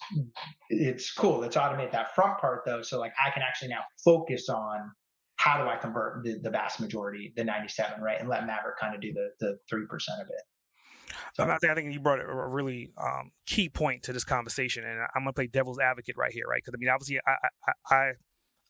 [0.71, 1.39] it's cool.
[1.39, 4.91] Let's automate that front part though, so like I can actually now focus on
[5.41, 8.21] how do I convert the, the vast majority, the 97, right?
[8.21, 9.85] And let Maverick kind of do the, the 3%
[10.21, 11.15] of it.
[11.33, 14.85] So I think, I think you brought a really um, key point to this conversation,
[14.85, 16.61] and I'm going to play devil's advocate right here, right?
[16.63, 17.37] Because I mean, obviously, I,
[17.91, 18.13] I, I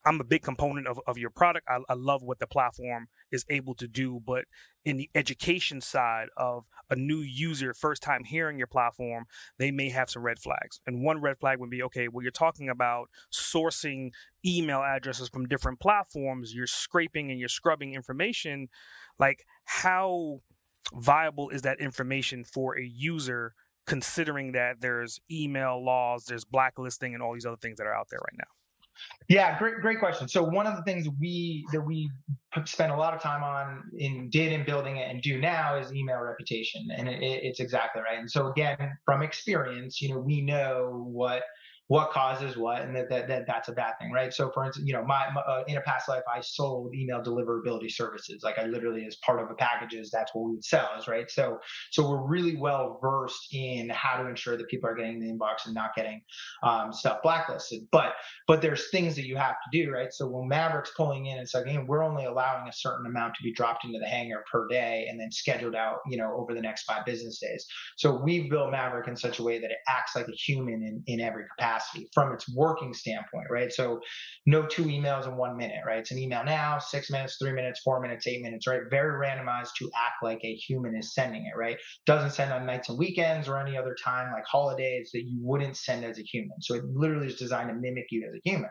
[0.05, 1.67] I'm a big component of, of your product.
[1.69, 4.45] I, I, love what the platform is able to do, but
[4.85, 9.27] in the education side of a new user, first time hearing your platform,
[9.59, 10.81] they may have some red flags.
[10.87, 14.13] And one red flag would be okay, well, you're talking about sourcing
[14.45, 18.69] email addresses from different platforms, you're scraping and you're scrubbing information.
[19.19, 20.41] Like, how
[20.95, 23.55] viable is that information for a user?
[23.87, 28.07] Considering that there's email laws, there's blacklisting, and all these other things that are out
[28.09, 28.60] there right now.
[29.29, 30.27] Yeah, great, great question.
[30.27, 32.11] So one of the things we that we
[32.65, 35.93] spend a lot of time on in did in building it and do now is
[35.95, 38.19] email reputation, and it, it's exactly right.
[38.19, 41.45] And so again, from experience, you know, we know what
[41.91, 44.33] what causes what and that, that, that that's a bad thing right?
[44.33, 47.21] So for instance you know my, my uh, in a past life i sold email
[47.21, 48.45] deliverability services.
[48.45, 51.29] Like i literally as part of a packages that's what we would sell is right?
[51.29, 51.59] So
[51.91, 55.67] so we're really well versed in how to ensure that people are getting the inbox
[55.67, 56.23] and not getting
[56.63, 57.81] um, stuff blacklisted.
[57.91, 58.13] But
[58.47, 60.13] but there's things that you have to do right?
[60.13, 63.43] So when maverick's pulling in it's like hey, we're only allowing a certain amount to
[63.43, 66.63] be dropped into the hangar per day and then scheduled out you know over the
[66.63, 67.67] next five business days.
[67.97, 71.03] So we've built maverick in such a way that it acts like a human in,
[71.09, 73.73] in every capacity capacity from its working standpoint, right?
[73.73, 74.01] So
[74.47, 75.99] no two emails in one minute, right?
[75.99, 78.81] It's an email now, six minutes, three minutes, four minutes, eight minutes, right?
[78.91, 81.79] Very randomized to act like a human is sending it, right?
[82.07, 85.77] Doesn't send on nights and weekends or any other time like holidays that you wouldn't
[85.77, 86.61] send as a human.
[86.61, 88.71] So it literally is designed to mimic you as a human.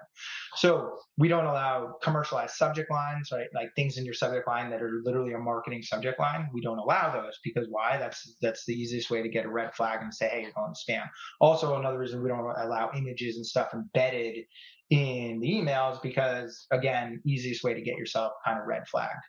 [0.55, 3.47] So we don't allow commercialized subject lines, right?
[3.53, 6.49] Like things in your subject line that are literally a marketing subject line.
[6.53, 7.97] We don't allow those because why?
[7.97, 10.73] That's that's the easiest way to get a red flag and say, hey, you're going
[10.73, 11.07] to spam.
[11.39, 14.45] Also, another reason we don't allow images and stuff embedded
[14.89, 19.23] in the emails because again, easiest way to get yourself kind of red flagged.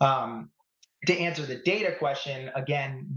[0.00, 0.50] Um,
[1.06, 3.08] to answer the data question, again,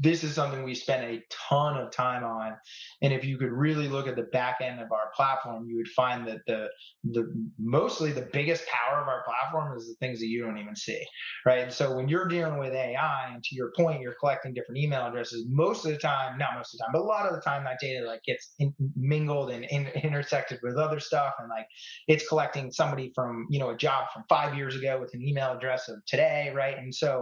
[0.00, 2.56] this is something we spend a ton of time on.
[3.02, 5.88] And if you could really look at the back end of our platform, you would
[5.88, 6.68] find that the
[7.04, 10.74] the mostly the biggest power of our platform is the things that you don't even
[10.74, 11.02] see.
[11.44, 11.58] Right.
[11.58, 15.06] And so when you're dealing with AI, and to your point, you're collecting different email
[15.06, 17.40] addresses, most of the time, not most of the time, but a lot of the
[17.42, 21.34] time that data like gets in, mingled and in, intersected with other stuff.
[21.38, 21.66] And like
[22.06, 25.52] it's collecting somebody from, you know, a job from five years ago with an email
[25.52, 26.78] address of today, right?
[26.78, 27.17] And so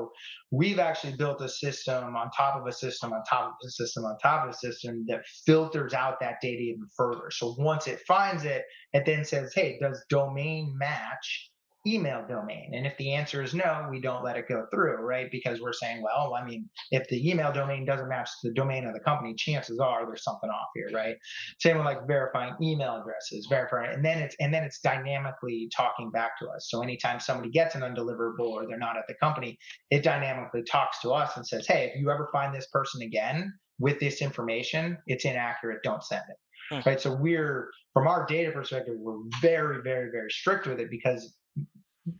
[0.51, 4.05] we've actually built a system on top of a system on top of a system
[4.05, 7.30] on top of a system that filters out that data even further.
[7.30, 11.51] So once it finds it, it then says, hey, does domain match
[11.87, 12.72] email domain?
[12.74, 15.30] And if the answer is no, we don't let it go through, right?
[15.30, 18.95] Because we're saying, well, I mean, if the email domain doesn't match the domain of
[18.95, 21.16] the company, chances are there's something off here, right?
[21.61, 26.11] Same with like verifying email addresses, verifying, and then it's and then it's dynamically talking
[26.11, 26.68] back to us.
[26.68, 29.59] So anytime somebody gets an undeliverable or they're not at the company,
[29.91, 33.53] it dynamically talks to us and says, hey, if you ever find this person again
[33.78, 36.37] with this information, it's inaccurate, don't send it.
[36.70, 36.89] Hmm.
[36.89, 37.01] Right.
[37.01, 41.34] So we're from our data perspective, we're very, very, very strict with it because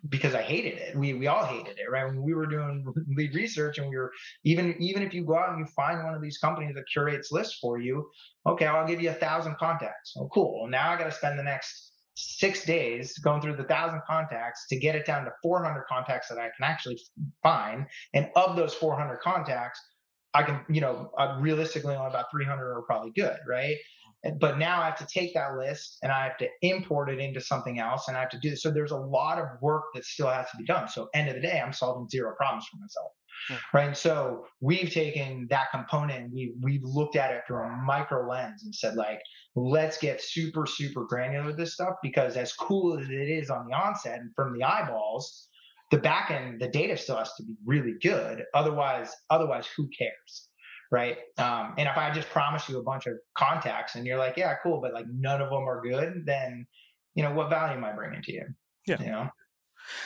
[0.09, 0.97] because I hated it.
[0.97, 2.07] We we all hated it, right?
[2.07, 2.85] When we were doing
[3.17, 4.13] lead research and we were
[4.45, 7.31] even even if you go out and you find one of these companies that curates
[7.31, 8.09] lists for you,
[8.47, 10.15] okay, I'll give you a thousand contacts.
[10.19, 10.61] Oh, cool.
[10.61, 14.67] Well, now I got to spend the next six days going through the thousand contacts
[14.69, 16.99] to get it down to 400 contacts that I can actually
[17.43, 17.87] find.
[18.15, 19.81] And of those 400 contacts,
[20.35, 23.77] I can, you know, uh, realistically only about 300 are probably good, right?
[24.41, 27.41] But now I have to take that list and I have to import it into
[27.41, 28.63] something else and I have to do this.
[28.63, 30.89] So there's a lot of work that still has to be done.
[30.89, 33.13] So end of the day, I'm solving zero problems for myself.
[33.49, 33.77] Hmm.
[33.77, 33.97] Right.
[33.97, 38.75] So we've taken that component, we we've looked at it through a micro lens and
[38.75, 39.21] said, like,
[39.55, 43.67] let's get super, super granular with this stuff because as cool as it is on
[43.69, 45.49] the onset and from the eyeballs,
[45.91, 48.45] the back end, the data still has to be really good.
[48.55, 50.49] Otherwise, otherwise, who cares?
[50.91, 51.19] Right.
[51.39, 54.55] Um, and if I just promise you a bunch of contacts and you're like, yeah,
[54.63, 56.67] cool, but like none of them are good, then,
[57.15, 58.45] you know, what value am I bringing to you?
[58.87, 59.03] Yeah.
[59.03, 59.29] You know?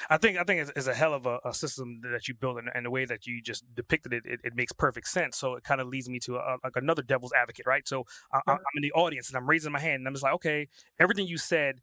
[0.09, 2.59] I think I think it's, it's a hell of a, a, system that you build,
[2.59, 5.37] and, and, the way that you just depicted it, it, it makes perfect sense.
[5.37, 7.87] So it kind of leads me to a, like another devil's advocate, right?
[7.87, 10.35] So I, I'm in the audience and I'm raising my hand, and I'm just like,
[10.35, 10.69] okay,
[10.99, 11.81] everything you said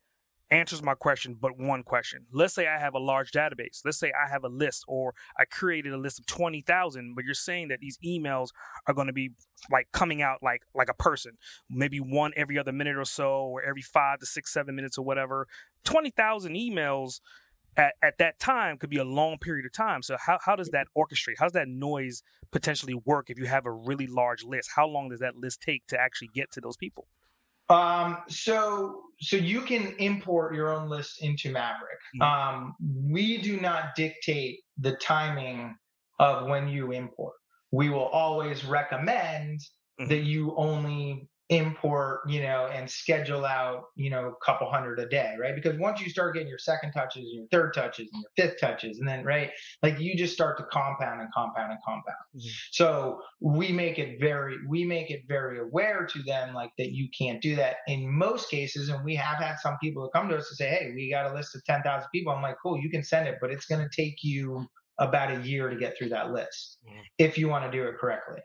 [0.50, 2.26] answers my question, but one question.
[2.32, 3.82] Let's say I have a large database.
[3.84, 7.26] Let's say I have a list, or I created a list of twenty thousand, but
[7.26, 8.50] you're saying that these emails
[8.88, 9.32] are going to be
[9.72, 11.34] like coming out like like a person,
[11.70, 15.06] maybe one every other minute or so, or every five to six, seven minutes or
[15.06, 15.48] whatever.
[15.84, 17.20] Twenty thousand emails
[17.76, 20.02] at, at that time could be a long period of time.
[20.02, 21.36] So how, how does that orchestrate?
[21.40, 24.72] How does that noise potentially work if you have a really large list?
[24.76, 27.08] How long does that list take to actually get to those people?
[27.70, 32.00] Um, so so you can import your own list into Maverick.
[32.22, 32.22] Mm-hmm.
[32.22, 35.76] Um, we do not dictate the timing
[36.20, 37.34] of when you import.
[37.72, 39.60] We will always recommend
[40.00, 40.10] mm-hmm.
[40.10, 45.08] that you only import, you know, and schedule out, you know, a couple hundred a
[45.08, 45.56] day, right?
[45.56, 48.60] Because once you start getting your second touches, and your third touches, and your fifth
[48.60, 52.18] touches, and then right, like you just start to compound and compound and compound.
[52.36, 52.50] Mm-hmm.
[52.72, 57.08] So we make it very, we make it very aware to them, like that you
[57.18, 58.90] can't do that in most cases.
[58.90, 61.32] And we have had some people who come to us to say, "Hey, we got
[61.32, 63.66] a list of ten thousand people." I'm like, "Cool, you can send it, but it's
[63.66, 64.68] going to take you."
[65.00, 67.00] about a year to get through that list mm-hmm.
[67.20, 68.40] if you want to do it correctly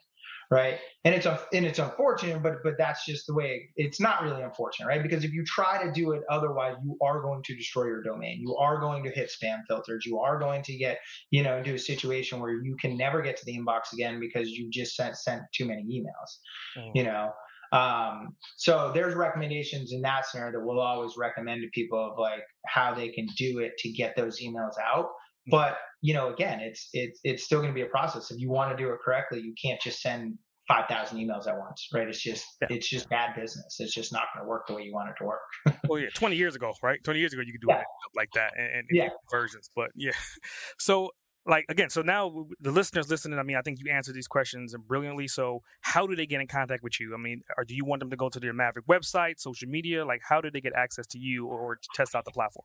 [0.53, 0.79] right?
[1.05, 3.71] And it's and it's unfortunate, but but that's just the way.
[3.77, 5.03] It, it's not really unfortunate, right?
[5.03, 8.39] Because if you try to do it otherwise, you are going to destroy your domain.
[8.41, 10.05] You are going to hit spam filters.
[10.05, 10.99] You are going to get
[11.31, 14.51] you know into a situation where you can never get to the inbox again because
[14.51, 16.79] you just sent sent too many emails.
[16.79, 16.91] Mm.
[16.95, 17.31] You know.
[17.73, 22.43] Um, so there's recommendations in that scenario that we'll always recommend to people of like
[22.67, 25.07] how they can do it to get those emails out.
[25.49, 25.53] Mm.
[25.53, 28.31] But you know, again, it's it's it's still going to be a process.
[28.31, 30.37] If you want to do it correctly, you can't just send
[30.67, 32.09] five thousand emails at once, right?
[32.09, 32.69] It's just yeah.
[32.71, 33.77] it's just bad business.
[33.79, 35.41] It's just not going to work the way you want it to work.
[35.89, 37.03] well, yeah, twenty years ago, right?
[37.05, 37.81] Twenty years ago, you could do yeah.
[37.81, 37.87] it
[38.17, 39.09] like that and, and yeah.
[39.31, 40.13] versions, but yeah.
[40.79, 41.11] So
[41.47, 44.75] like again, so now the listeners listening, I mean, I think you answered these questions
[44.87, 45.29] brilliantly.
[45.29, 47.15] So how do they get in contact with you?
[47.15, 50.05] I mean, or do you want them to go to their Maverick website, social media?
[50.05, 52.65] Like, how do they get access to you or to test out the platform?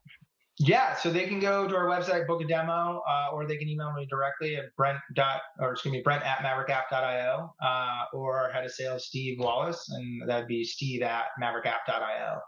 [0.60, 3.70] Yeah, so they can go to our website, book a demo, uh, or they can
[3.70, 8.66] email me directly at brett dot or excuse me, brett at maverickapp.io, uh, or head
[8.66, 12.42] of sales Steve Wallace, and that'd be Steve at maverickapp.io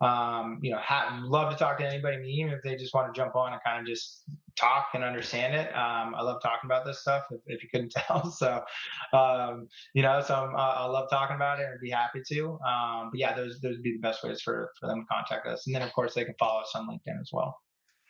[0.00, 2.94] um, you know, have, love to talk to anybody in the team if they just
[2.94, 4.22] want to jump on and kind of just
[4.56, 5.68] talk and understand it.
[5.74, 8.30] Um, I love talking about this stuff if, if you couldn't tell.
[8.30, 8.62] So,
[9.12, 12.58] um, you know, so uh, I love talking about it and be happy to.
[12.66, 15.46] Um, but yeah, those, those would be the best ways for, for them to contact
[15.46, 15.66] us.
[15.66, 17.58] And then of course they can follow us on LinkedIn as well.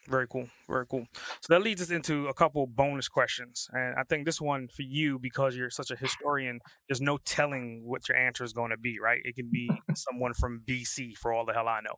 [0.08, 0.48] Very cool.
[0.66, 1.06] Very cool.
[1.40, 3.68] So that leads us into a couple bonus questions.
[3.72, 7.82] And I think this one for you, because you're such a historian, there's no telling
[7.84, 9.20] what your answer is going to be, right?
[9.24, 11.96] It can be someone from BC for all the hell I know.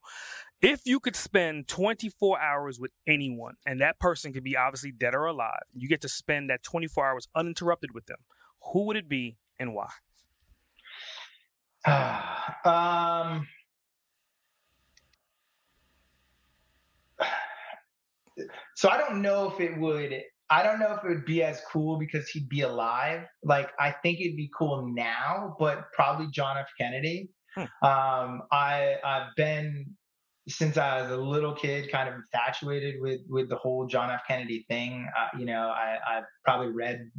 [0.61, 5.15] If you could spend 24 hours with anyone, and that person could be obviously dead
[5.15, 8.19] or alive, you get to spend that 24 hours uninterrupted with them,
[8.73, 9.89] who would it be and why?
[12.65, 13.47] um,
[18.77, 20.15] so I don't know if it would.
[20.51, 23.25] I don't know if it would be as cool because he'd be alive.
[23.43, 26.69] Like I think it'd be cool now, but probably John F.
[26.79, 27.31] Kennedy.
[27.55, 27.63] Hmm.
[27.87, 29.87] Um, I I've been
[30.49, 34.23] since I was a little kid, kind of infatuated with with the whole John F.
[34.27, 35.09] Kennedy thing.
[35.17, 37.11] Uh, you know, I, I've probably read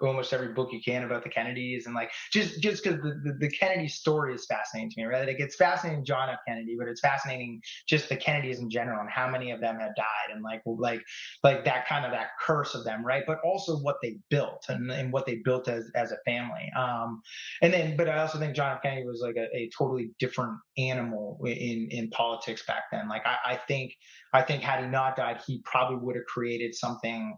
[0.00, 3.36] almost every book you can about the Kennedys, and like just just because the, the,
[3.40, 5.06] the Kennedy story is fascinating to me.
[5.06, 6.38] Right, like it's fascinating John F.
[6.46, 9.94] Kennedy, but it's fascinating just the Kennedys in general and how many of them have
[9.96, 11.02] died, and like like
[11.42, 13.24] like that kind of that curse of them, right?
[13.26, 16.70] But also what they built and, and what they built as as a family.
[16.76, 17.22] Um,
[17.62, 18.82] and then, but I also think John F.
[18.82, 23.08] Kennedy was like a, a totally different animal in in politics back then.
[23.08, 23.92] Like I, I think
[24.32, 27.36] I think had he not died, he probably would have created something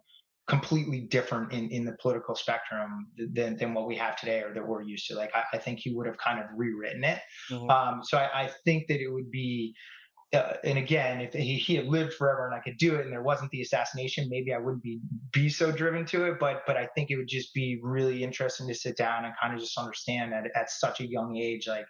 [0.49, 4.67] completely different in, in the political spectrum than, than what we have today or that
[4.67, 5.15] we're used to.
[5.15, 7.21] Like, I, I think he would have kind of rewritten it.
[7.51, 7.69] Mm-hmm.
[7.69, 9.75] Um, so I, I, think that it would be,
[10.33, 13.13] uh, and again, if he, he had lived forever and I could do it and
[13.13, 15.01] there wasn't the assassination, maybe I wouldn't be,
[15.33, 16.39] be so driven to it.
[16.39, 19.53] But, but I think it would just be really interesting to sit down and kind
[19.53, 21.87] of just understand that at such a young age, like,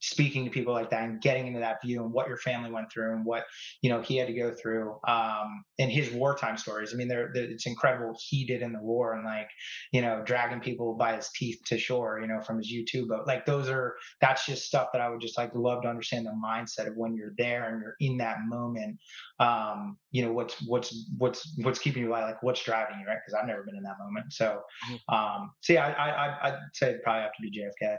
[0.00, 2.90] speaking to people like that and getting into that view and what your family went
[2.92, 3.44] through and what
[3.82, 6.92] you know he had to go through um, and his wartime stories.
[6.92, 9.48] I mean, they're, they're, it's incredible what he did in the war and like
[9.92, 13.26] you know dragging people by his teeth to shore, you know, from his U2 boat.
[13.26, 16.30] Like those are that's just stuff that I would just like love to understand the
[16.44, 18.98] mindset of when you're there and you're in that moment.
[19.40, 23.18] Um, you know, what's what's what's what's keeping you alive, like what's driving you, right?
[23.24, 24.32] Because I've never been in that moment.
[24.32, 25.14] So, mm-hmm.
[25.14, 27.96] um, so yeah, I, I I'd say it'd probably have to be JFK.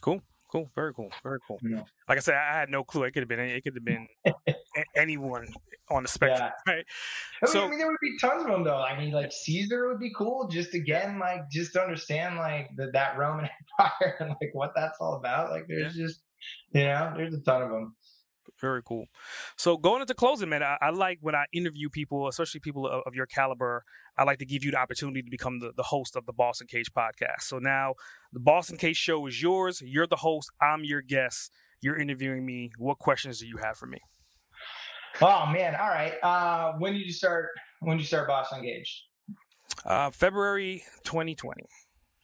[0.00, 0.20] Cool.
[0.52, 0.70] Cool.
[0.74, 1.10] Very cool.
[1.22, 1.58] Very cool.
[1.62, 1.82] Yeah.
[2.06, 3.04] Like I said, I had no clue.
[3.04, 3.40] It could have been.
[3.40, 4.06] It could have been
[4.94, 5.48] anyone
[5.90, 6.72] on the spectrum, yeah.
[6.74, 6.84] right?
[7.42, 8.76] I mean, so, I mean, there would be tons of them, though.
[8.76, 10.48] I mean, like Caesar would be cool.
[10.48, 13.48] Just again, like just to understand like the, that Roman
[13.80, 15.50] Empire and like what that's all about.
[15.50, 16.04] Like, there's yeah.
[16.04, 16.20] just
[16.72, 17.96] you know, there's a ton of them.
[18.60, 19.06] Very cool.
[19.56, 23.02] So going into closing, man, I, I like when I interview people, especially people of,
[23.06, 23.84] of, your caliber.
[24.18, 26.66] I like to give you the opportunity to become the, the host of the Boston
[26.66, 27.42] Cage podcast.
[27.42, 27.94] So now
[28.32, 29.82] the Boston Cage show is yours.
[29.84, 30.50] You're the host.
[30.60, 31.50] I'm your guest.
[31.80, 32.70] You're interviewing me.
[32.78, 33.98] What questions do you have for me?
[35.20, 35.74] Oh man!
[35.74, 36.14] All right.
[36.22, 37.50] Uh, when did you start?
[37.80, 39.04] When did you start Boston Cage?
[39.84, 41.64] Uh, February 2020.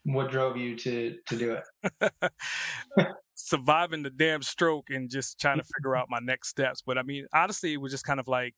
[0.04, 1.58] What drove you to to do
[2.00, 2.32] it?
[3.38, 6.82] surviving the damn stroke and just trying to figure out my next steps.
[6.84, 8.54] But I mean, honestly, it was just kind of like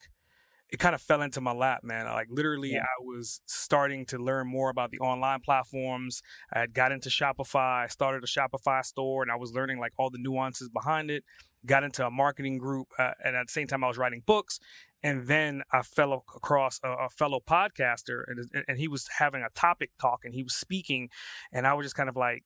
[0.70, 2.06] it kind of fell into my lap, man.
[2.06, 2.82] Like literally, yeah.
[2.82, 6.22] I was starting to learn more about the online platforms.
[6.52, 7.84] I had got into Shopify.
[7.84, 11.24] I started a Shopify store, and I was learning like all the nuances behind it.
[11.66, 14.58] Got into a marketing group, uh, and at the same time, I was writing books.
[15.02, 19.50] And then I fell across a, a fellow podcaster, and and he was having a
[19.54, 21.10] topic talk, and he was speaking,
[21.52, 22.44] and I was just kind of like,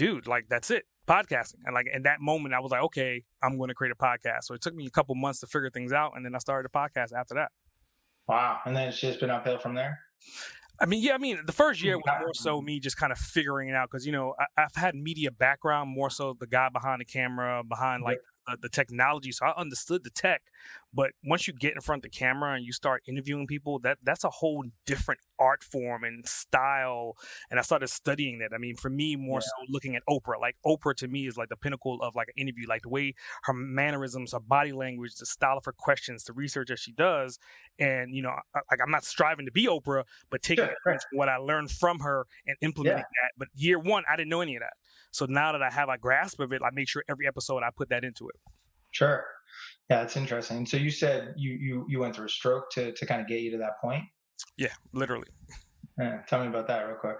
[0.00, 1.60] dude, like that's it podcasting.
[1.66, 4.44] And like in that moment, I was like, okay, I'm going to create a podcast.
[4.44, 6.70] So it took me a couple months to figure things out, and then I started
[6.72, 7.50] a podcast after that.
[8.26, 8.60] Wow!
[8.64, 9.98] And then it's just been uphill from there.
[10.80, 13.18] I mean, yeah, I mean, the first year was more so me just kind of
[13.18, 16.70] figuring it out because you know I, have had media background, more so the guy
[16.70, 18.20] behind the camera, behind like
[18.60, 19.32] the technology.
[19.32, 20.42] So I understood the tech,
[20.92, 23.98] but once you get in front of the camera and you start interviewing people, that
[24.02, 27.16] that's a whole different art form and style.
[27.50, 28.50] And I started studying that.
[28.54, 29.46] I mean, for me, more yeah.
[29.46, 30.40] so looking at Oprah.
[30.40, 33.14] Like Oprah to me is like the pinnacle of like an interview, like the way
[33.44, 37.38] her mannerisms, her body language, the style of her questions, the research that she does.
[37.78, 40.98] And you know, like I'm not striving to be Oprah, but taking sure.
[41.12, 43.04] what I learned from her and implementing yeah.
[43.22, 43.32] that.
[43.38, 44.72] But year one, I didn't know any of that.
[45.10, 47.70] So now that I have a grasp of it, I make sure every episode I
[47.76, 48.36] put that into it.
[48.92, 49.24] Sure.
[49.88, 50.66] Yeah, it's interesting.
[50.66, 53.40] So you said you you you went through a stroke to to kind of get
[53.40, 54.04] you to that point.
[54.56, 55.28] Yeah, literally.
[55.98, 57.18] Yeah, tell me about that real quick.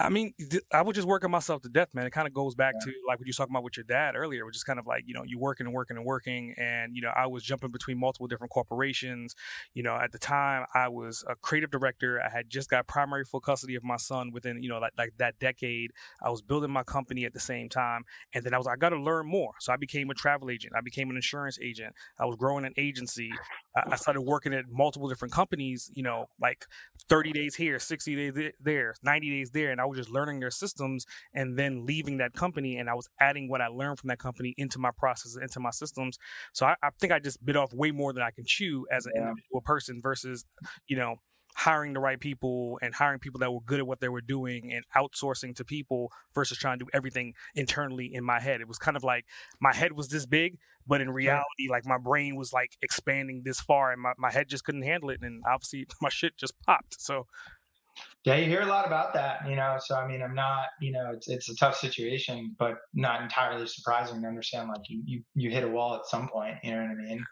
[0.00, 0.34] I mean,
[0.72, 2.04] I was just working myself to death, man.
[2.04, 2.92] It kind of goes back yeah.
[2.92, 4.86] to like what you were talking about with your dad earlier, which is kind of
[4.86, 6.52] like, you know, you working and working and working.
[6.58, 9.36] And, you know, I was jumping between multiple different corporations.
[9.72, 12.20] You know, at the time I was a creative director.
[12.20, 15.12] I had just got primary full custody of my son within, you know, like, like
[15.18, 15.92] that decade.
[16.20, 18.02] I was building my company at the same time.
[18.34, 19.52] And then I was, I got to learn more.
[19.60, 20.74] So I became a travel agent.
[20.76, 21.94] I became an insurance agent.
[22.18, 23.30] I was growing an agency.
[23.76, 26.66] I started working at multiple different companies, you know, like
[27.08, 29.70] 30 days here, 60 days there, 90 days there.
[29.70, 32.76] And I was just learning their systems and then leaving that company.
[32.76, 35.70] And I was adding what I learned from that company into my processes, into my
[35.70, 36.18] systems.
[36.52, 39.06] So I, I think I just bit off way more than I can chew as
[39.06, 39.22] an yeah.
[39.22, 40.44] individual person versus,
[40.86, 41.16] you know,
[41.54, 44.72] hiring the right people and hiring people that were good at what they were doing
[44.72, 48.60] and outsourcing to people versus trying to do everything internally in my head.
[48.60, 49.24] It was kind of like
[49.60, 53.60] my head was this big, but in reality, like my brain was like expanding this
[53.60, 55.20] far and my, my head just couldn't handle it.
[55.22, 57.00] And obviously my shit just popped.
[57.00, 57.26] So
[58.24, 59.76] yeah, you hear a lot about that, you know.
[59.78, 63.66] So I mean, I'm not, you know, it's it's a tough situation, but not entirely
[63.66, 64.68] surprising to understand.
[64.68, 66.56] Like you you you hit a wall at some point.
[66.62, 67.24] You know what I mean?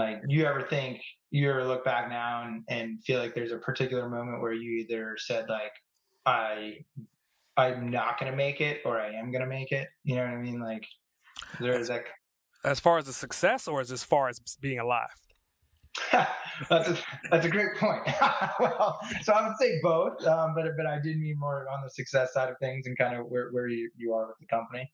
[0.00, 3.58] Like, you ever think you ever look back now and, and feel like there's a
[3.58, 5.72] particular moment where you either said like,
[6.24, 6.78] I,
[7.58, 9.88] I'm not gonna make it, or I am gonna make it.
[10.04, 10.58] You know what I mean?
[10.58, 10.86] Like,
[11.60, 12.06] there's like,
[12.64, 15.08] as far as the success, or as as far as being alive.
[16.12, 16.98] that's a
[17.30, 18.02] that's a great point.
[18.60, 21.90] well, so I would say both, um, but but I did mean more on the
[21.90, 24.90] success side of things and kind of where where you, you are with the company.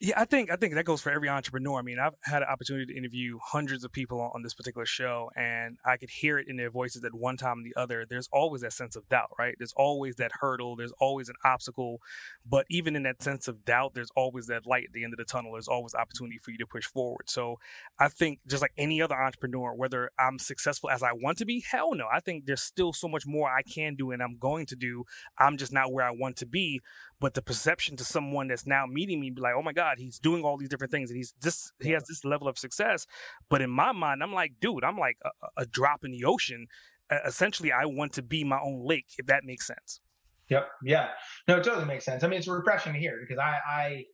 [0.00, 1.80] Yeah, I think I think that goes for every entrepreneur.
[1.80, 4.86] I mean, I've had an opportunity to interview hundreds of people on, on, this particular
[4.86, 8.06] show, and I could hear it in their voices at one time or the other.
[8.08, 9.56] There's always that sense of doubt, right?
[9.58, 10.76] There's always that hurdle.
[10.76, 12.00] There's always an obstacle,
[12.48, 15.18] but even in that sense of doubt, there's always that light at the end of
[15.18, 15.54] the tunnel.
[15.54, 17.28] There's always opportunity for you to push forward.
[17.28, 17.58] So
[17.98, 21.64] I think just like any other entrepreneur, whether I'm successful as I want to be,
[21.68, 22.06] hell no.
[22.12, 25.06] I think there's still so much more I can do and I'm going to do.
[25.38, 26.82] I'm just not where I want to be.
[27.20, 30.18] But the perception to someone that's now meeting me be like, oh my God, he's
[30.18, 33.06] doing all these different things and he's this he has this level of success.
[33.48, 36.68] But in my mind, I'm like, dude, I'm like a, a drop in the ocean.
[37.10, 40.00] Uh, essentially, I want to be my own lake, if that makes sense.
[40.48, 40.68] Yep.
[40.82, 41.08] Yeah.
[41.46, 42.22] No, it totally makes sense.
[42.22, 44.04] I mean, it's refreshing to hear because I, I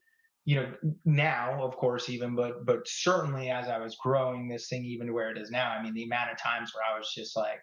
[0.45, 0.73] you know,
[1.05, 5.13] now, of course, even, but but certainly as I was growing this thing even to
[5.13, 7.63] where it is now, I mean, the amount of times where I was just like,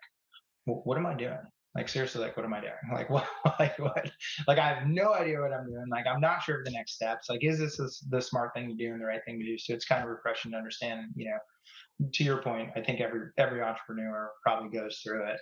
[0.65, 1.37] what am I doing?
[1.73, 2.73] Like seriously, like what am I doing?
[2.93, 3.25] Like what?
[3.59, 4.11] Like what?
[4.47, 5.85] Like I have no idea what I'm doing.
[5.89, 7.29] Like I'm not sure of the next steps.
[7.29, 7.77] Like is this
[8.09, 9.57] the smart thing to do and the right thing to do?
[9.57, 11.07] So it's kind of refreshing to understand.
[11.15, 15.37] You know, to your point, I think every every entrepreneur probably goes through it.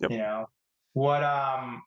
[0.00, 0.10] Yep.
[0.12, 0.46] You know,
[0.92, 1.82] what um,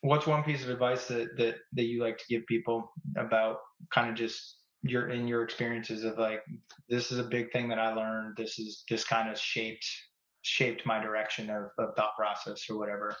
[0.00, 3.58] what's one piece of advice that that that you like to give people about
[3.94, 6.42] kind of just your in your experiences of like
[6.88, 8.36] this is a big thing that I learned.
[8.36, 9.86] This is this kind of shaped
[10.42, 13.14] shaped my direction of, of thought process or whatever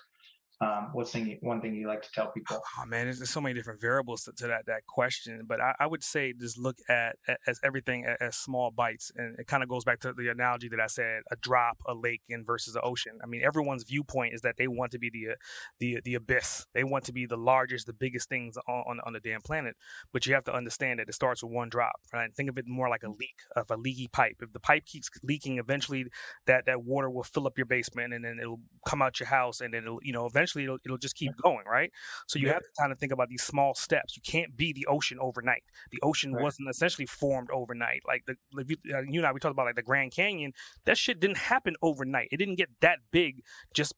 [0.60, 2.60] um, what's thing, one thing you like to tell people?
[2.78, 5.74] Oh man, there's, there's so many different variables to, to, that that question, but I,
[5.78, 9.62] I, would say just look at, as everything as, as, small bites, and it kind
[9.62, 12.74] of goes back to the analogy that I said: a drop, a lake, and versus
[12.74, 13.18] the ocean.
[13.22, 15.36] I mean, everyone's viewpoint is that they want to be the
[15.78, 16.66] the the abyss.
[16.74, 19.76] They want to be the largest, the biggest things on, on, on the damn planet.
[20.12, 22.00] But you have to understand that it starts with one drop.
[22.12, 22.34] Right?
[22.34, 24.38] Think of it more like a leak of a leaky pipe.
[24.40, 26.06] If the pipe keeps leaking, eventually
[26.46, 29.60] that that water will fill up your basement, and then it'll come out your house,
[29.60, 31.90] and then it'll you know eventually eventually it'll, it'll just keep going, right?
[32.26, 32.54] So you yeah.
[32.54, 34.16] have to kind of think about these small steps.
[34.16, 35.62] You can't be the ocean overnight.
[35.90, 36.42] The ocean right.
[36.42, 38.02] wasn't essentially formed overnight.
[38.06, 38.36] Like the
[38.66, 40.52] you, uh, you and I, we talked about like the Grand Canyon.
[40.84, 42.28] That shit didn't happen overnight.
[42.32, 43.42] It didn't get that big
[43.74, 43.94] just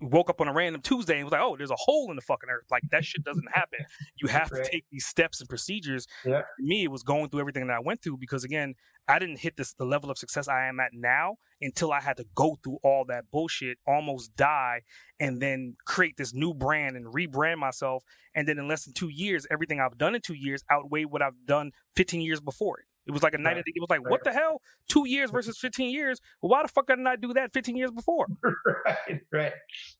[0.00, 2.22] woke up on a random Tuesday and was like, "Oh, there's a hole in the
[2.22, 3.80] fucking earth." Like that shit doesn't happen.
[4.16, 4.64] You have right.
[4.64, 6.06] to take these steps and procedures.
[6.24, 6.42] Yeah.
[6.42, 8.74] For me, it was going through everything that I went through because again,
[9.08, 12.16] I didn't hit this the level of success I am at now until I had
[12.18, 14.82] to go through all that bullshit, almost die,
[15.20, 18.04] and then create this new brand and rebrand myself.
[18.34, 21.22] And then in less than two years, everything I've done in two years outweighed what
[21.22, 22.86] I've done 15 years before it.
[23.06, 23.56] It was like a night.
[23.56, 23.64] Right.
[23.66, 24.10] It was like, right.
[24.10, 24.60] what the hell?
[24.88, 26.20] Two years versus 15 years.
[26.40, 28.26] Well, why the fuck didn't I do that 15 years before?
[28.84, 29.52] right, right.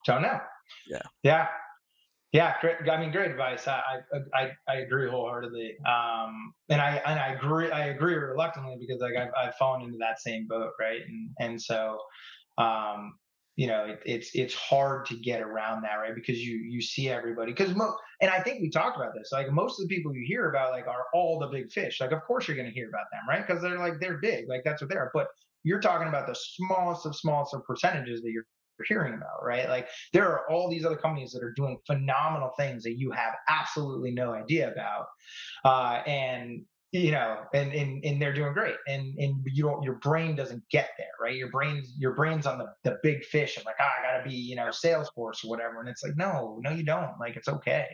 [0.06, 0.38] Don't know.
[0.88, 1.02] Yeah.
[1.22, 1.48] Yeah.
[2.34, 2.76] Yeah, great.
[2.90, 3.68] I mean, great advice.
[3.68, 3.80] I
[4.34, 5.76] I I, agree wholeheartedly.
[5.86, 7.70] Um, and I and I agree.
[7.70, 11.00] I agree reluctantly because like I've, I've fallen into that same boat, right?
[11.06, 11.96] And and so,
[12.58, 13.12] um,
[13.56, 16.14] you know, it, it's it's hard to get around that, right?
[16.14, 17.52] Because you you see everybody.
[17.52, 19.30] Because mo- and I think we talked about this.
[19.32, 22.00] Like most of the people you hear about, like, are all the big fish.
[22.00, 23.46] Like, of course you're going to hear about them, right?
[23.46, 24.48] Because they're like they're big.
[24.48, 25.10] Like that's what they are.
[25.14, 25.28] But
[25.62, 28.46] you're talking about the smallest of smallest of percentages that you're
[28.88, 29.68] hearing about, right?
[29.68, 33.34] Like there are all these other companies that are doing phenomenal things that you have
[33.48, 35.06] absolutely no idea about,
[35.64, 39.94] uh, and you know, and, and and they're doing great, and and you don't, your
[39.94, 41.34] brain doesn't get there, right?
[41.34, 44.34] Your brain's your brain's on the the big fish, and like, ah, I gotta be,
[44.36, 47.18] you know, Salesforce or whatever, and it's like, no, no, you don't.
[47.18, 47.88] Like, it's okay,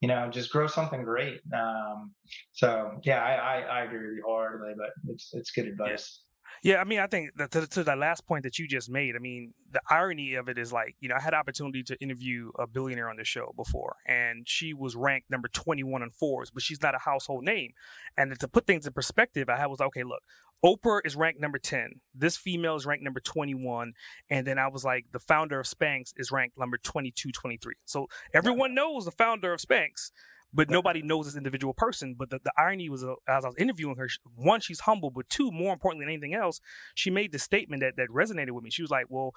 [0.00, 1.40] you know, just grow something great.
[1.54, 2.12] Um,
[2.52, 6.22] so yeah, I, I, I agree with you wholeheartedly, but it's it's good advice.
[6.62, 9.14] Yeah, I mean, I think that to, to that last point that you just made,
[9.16, 12.50] I mean, the irony of it is like, you know, I had opportunity to interview
[12.58, 16.62] a billionaire on the show before, and she was ranked number 21 on Forbes, but
[16.62, 17.72] she's not a household name.
[18.16, 20.22] And to put things in perspective, I was like, okay, look,
[20.64, 22.00] Oprah is ranked number 10.
[22.14, 23.92] This female is ranked number 21.
[24.28, 27.74] And then I was like, the founder of Spanx is ranked number 22, 23.
[27.84, 30.10] So everyone knows the founder of Spanx
[30.52, 32.14] but nobody knows this individual person.
[32.18, 35.28] But the, the irony was, uh, as I was interviewing her, one, she's humble, but
[35.28, 36.60] two, more importantly than anything else,
[36.94, 38.70] she made the statement that that resonated with me.
[38.70, 39.34] She was like, "Well,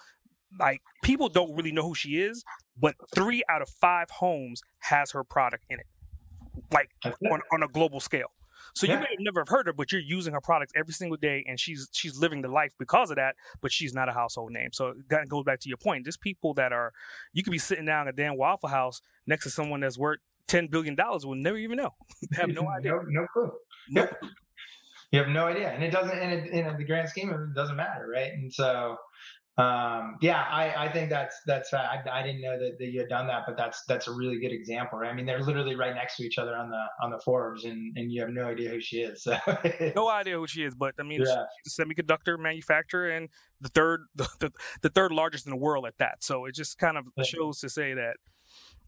[0.59, 2.43] like people don't really know who she is,
[2.78, 5.88] but three out of five homes has her product in it,
[6.72, 6.89] like
[7.30, 8.32] on, on a global scale."
[8.74, 8.93] So yeah.
[8.93, 11.43] you may have never have heard her, but you're using her products every single day,
[11.47, 13.36] and she's she's living the life because of that.
[13.62, 14.70] But she's not a household name.
[14.72, 16.05] So that goes back to your point.
[16.05, 16.93] Just people that are,
[17.34, 20.20] you could be sitting down at a damn Waffle House next to someone that's worth
[20.52, 21.91] ten billion dollars will never even know.
[22.34, 22.91] have no idea.
[22.91, 23.52] No, no clue.
[23.89, 24.08] No.
[25.12, 26.18] you have no idea, and it doesn't.
[26.18, 28.34] And in the grand scheme of it, it doesn't matter, right?
[28.34, 28.97] And so,
[29.58, 31.74] um, yeah, I, I think that's that's.
[31.74, 34.39] I, I didn't know that, that you had done that, but that's that's a really
[34.39, 34.99] good example.
[34.99, 35.10] Right?
[35.10, 37.97] I mean, they're literally right next to each other on the on the Forbes, and
[37.97, 39.24] and you have no idea who she is.
[39.32, 39.38] So.
[39.95, 41.45] no idea who she is, but I mean, yeah.
[41.64, 43.30] she's a semiconductor manufacturer and
[43.62, 46.24] the third the, the, the third largest in the world at that.
[46.24, 48.18] So it just kind of shows to say that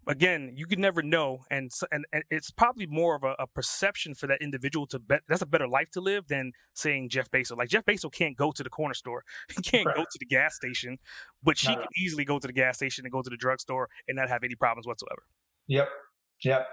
[0.08, 4.14] again, you could never know, and and, and it's probably more of a, a, perception
[4.16, 7.58] for that individual to bet that's a better life to live than saying Jeff Bezos.
[7.58, 9.24] Like Jeff Bezos can't go to the corner store,
[9.56, 9.96] he can't right.
[9.96, 10.98] go to the gas station,
[11.42, 14.16] but she can easily go to the gas station and go to the drugstore and
[14.16, 15.24] not have any problems whatsoever.
[15.68, 15.90] Yep,
[16.44, 16.68] yep,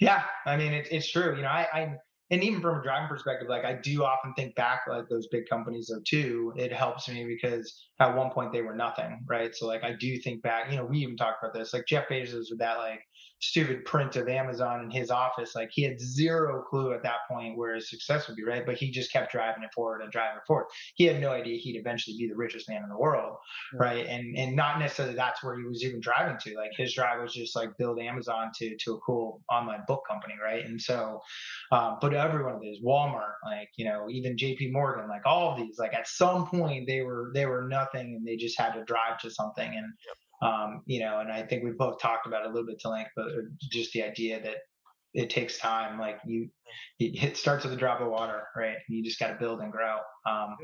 [0.00, 0.24] yeah.
[0.46, 1.36] I mean, it, it's true.
[1.36, 1.96] You know, I, I
[2.32, 5.48] and even from a driving perspective, like I do often think back like those big
[5.48, 6.54] companies though too.
[6.56, 9.54] It helps me because at one point they were nothing, right?
[9.54, 12.08] So like I do think back, you know, we even talked about this, like Jeff
[12.08, 13.00] Bezos with that like
[13.42, 15.54] stupid print of Amazon in his office.
[15.54, 18.64] Like he had zero clue at that point where his success would be, right?
[18.64, 20.66] But he just kept driving it forward and driving it forward.
[20.94, 23.36] He had no idea he'd eventually be the richest man in the world,
[23.74, 24.06] right?
[24.06, 26.56] And and not necessarily that's where he was even driving to.
[26.56, 30.34] Like his drive was just like build Amazon to to a cool online book company,
[30.42, 30.64] right?
[30.64, 31.20] And so,
[31.72, 34.70] um, but every one of these, Walmart, like you know, even J.P.
[34.70, 38.26] Morgan, like all of these, like at some point they were they were nothing and
[38.26, 39.86] they just had to drive to something and.
[40.42, 42.88] Um, you know, and I think we both talked about it a little bit to
[42.88, 44.56] length, but uh, just the idea that
[45.14, 45.98] it takes time.
[45.98, 46.48] Like you,
[46.98, 48.76] it starts with a drop of water, right?
[48.88, 50.56] You just got to build and grow, um,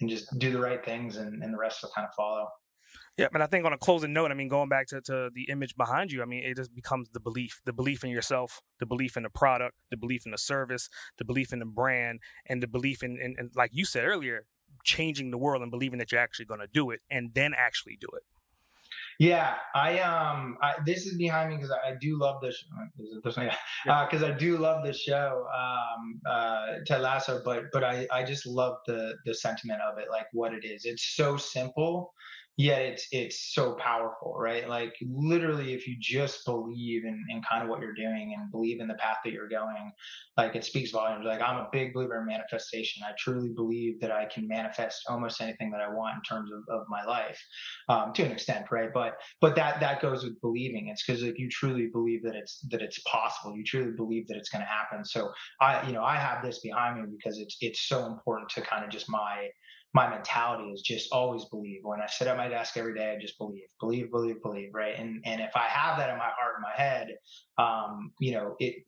[0.00, 2.48] and just do the right things, and, and the rest will kind of follow.
[3.20, 5.42] Yeah, but I think on a closing note, I mean, going back to, to the
[5.50, 8.86] image behind you, I mean, it just becomes the belief, the belief in yourself, the
[8.86, 12.62] belief in the product, the belief in the service, the belief in the brand, and
[12.62, 14.46] the belief in, in, in like you said earlier,
[14.84, 17.98] changing the world and believing that you're actually going to do it and then actually
[18.00, 18.22] do it.
[19.18, 22.64] Yeah, I um, I, this is behind me because I, I, do love this.
[23.22, 23.36] Because
[23.88, 27.42] uh, because I do love the show, um, uh, Ted Lasso.
[27.44, 30.86] But but I I just love the the sentiment of it, like what it is.
[30.86, 32.14] It's so simple,
[32.60, 34.68] yet it's it's so powerful right?
[34.68, 38.80] Like literally if you just believe in, in kind of what you're doing and believe
[38.80, 39.92] in the path that you're going
[40.36, 41.24] like it speaks volumes.
[41.24, 43.02] Like i'm a big believer in manifestation.
[43.06, 46.62] I truly believe that i can manifest almost anything that i want in terms of,
[46.74, 47.40] of my life
[47.88, 48.90] um, to an extent right?
[48.92, 50.88] But but that that goes with believing.
[50.88, 53.56] It's because like you truly believe that it's that it's possible.
[53.56, 55.04] You truly believe that it's going to happen.
[55.04, 55.30] So
[55.60, 58.84] i you know i have this behind me because it's it's so important to kind
[58.84, 59.48] of just my
[59.92, 61.80] my mentality is just always believe.
[61.82, 64.94] When I sit at my desk every day, I just believe, believe, believe, believe, right?
[64.96, 67.08] And and if I have that in my heart and my head,
[67.58, 68.84] um, you know, it,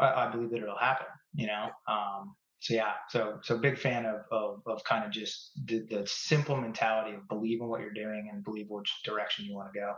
[0.00, 1.06] I, I, believe that it'll happen.
[1.34, 5.52] You know, um, so yeah, so so big fan of of, of kind of just
[5.66, 9.54] the, the simple mentality of believe in what you're doing and believe which direction you
[9.54, 9.92] want to go.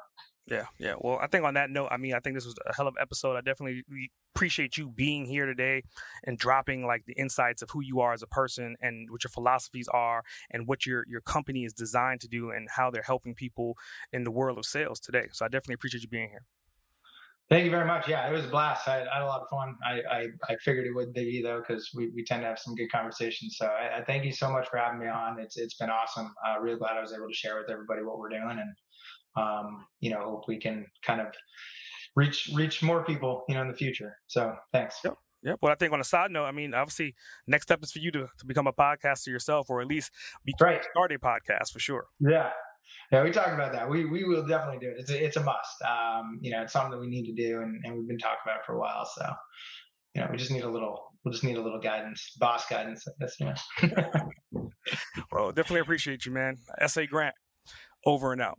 [0.51, 0.95] Yeah, yeah.
[0.99, 2.95] Well, I think on that note, I mean, I think this was a hell of
[2.97, 3.37] an episode.
[3.37, 3.85] I definitely
[4.35, 5.83] appreciate you being here today
[6.25, 9.31] and dropping like the insights of who you are as a person and what your
[9.31, 13.35] philosophies are and what your your company is designed to do and how they're helping
[13.35, 13.77] people
[14.13, 15.27] in the world of sales today.
[15.33, 16.45] So I definitely appreciate you being here.
[17.51, 18.07] Thank you very much.
[18.07, 18.87] Yeah, it was a blast.
[18.89, 19.75] I, I had a lot of fun.
[19.83, 22.75] I, I, I figured it would be though, because we, we tend to have some
[22.75, 23.57] good conversations.
[23.59, 25.39] So I, I, thank you so much for having me on.
[25.41, 26.31] It's it's been awesome.
[26.47, 28.75] Uh, really glad I was able to share with everybody what we're doing, and
[29.39, 31.29] um, you know, hope we can kind of
[32.17, 34.17] reach reach more people, you know, in the future.
[34.27, 34.99] So thanks.
[35.05, 35.15] Yep.
[35.45, 35.59] Yep.
[35.63, 37.15] Well, I think on a side note, I mean, obviously,
[37.47, 40.11] next step is for you to, to become a podcaster yourself, or at least
[40.45, 40.85] be right.
[40.91, 42.07] start a podcast for sure.
[42.19, 42.51] Yeah.
[43.13, 43.89] Yeah, we talked about that.
[43.89, 44.97] We we will definitely do it.
[44.99, 45.83] It's a, it's a must.
[45.83, 48.39] Um, you know, it's something that we need to do, and, and we've been talking
[48.45, 49.07] about it for a while.
[49.15, 49.31] So,
[50.15, 51.05] you know, we just need a little.
[51.25, 53.05] We'll just need a little guidance, boss guidance.
[53.19, 54.71] That's you know.
[55.33, 56.57] well, definitely appreciate you, man.
[56.81, 57.07] S.A.
[57.07, 57.35] Grant,
[58.07, 58.59] over and out.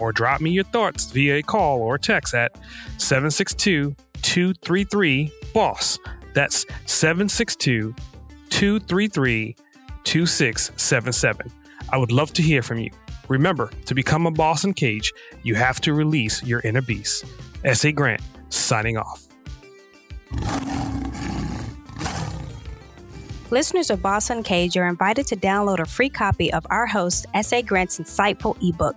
[0.00, 2.56] or drop me your thoughts via a call or text at
[2.98, 5.98] 762 233 BOSS.
[6.34, 7.94] That's 762
[8.50, 9.56] 233
[10.04, 11.52] 2677.
[11.90, 12.90] I would love to hear from you.
[13.28, 17.24] Remember, to become a boss Uncaged, you have to release your inner beast.
[17.64, 17.92] S.A.
[17.92, 19.28] Grant, signing off.
[23.50, 27.62] Listeners of Boss Uncaged are invited to download a free copy of our host, S.A.
[27.62, 28.96] Grant's insightful ebook,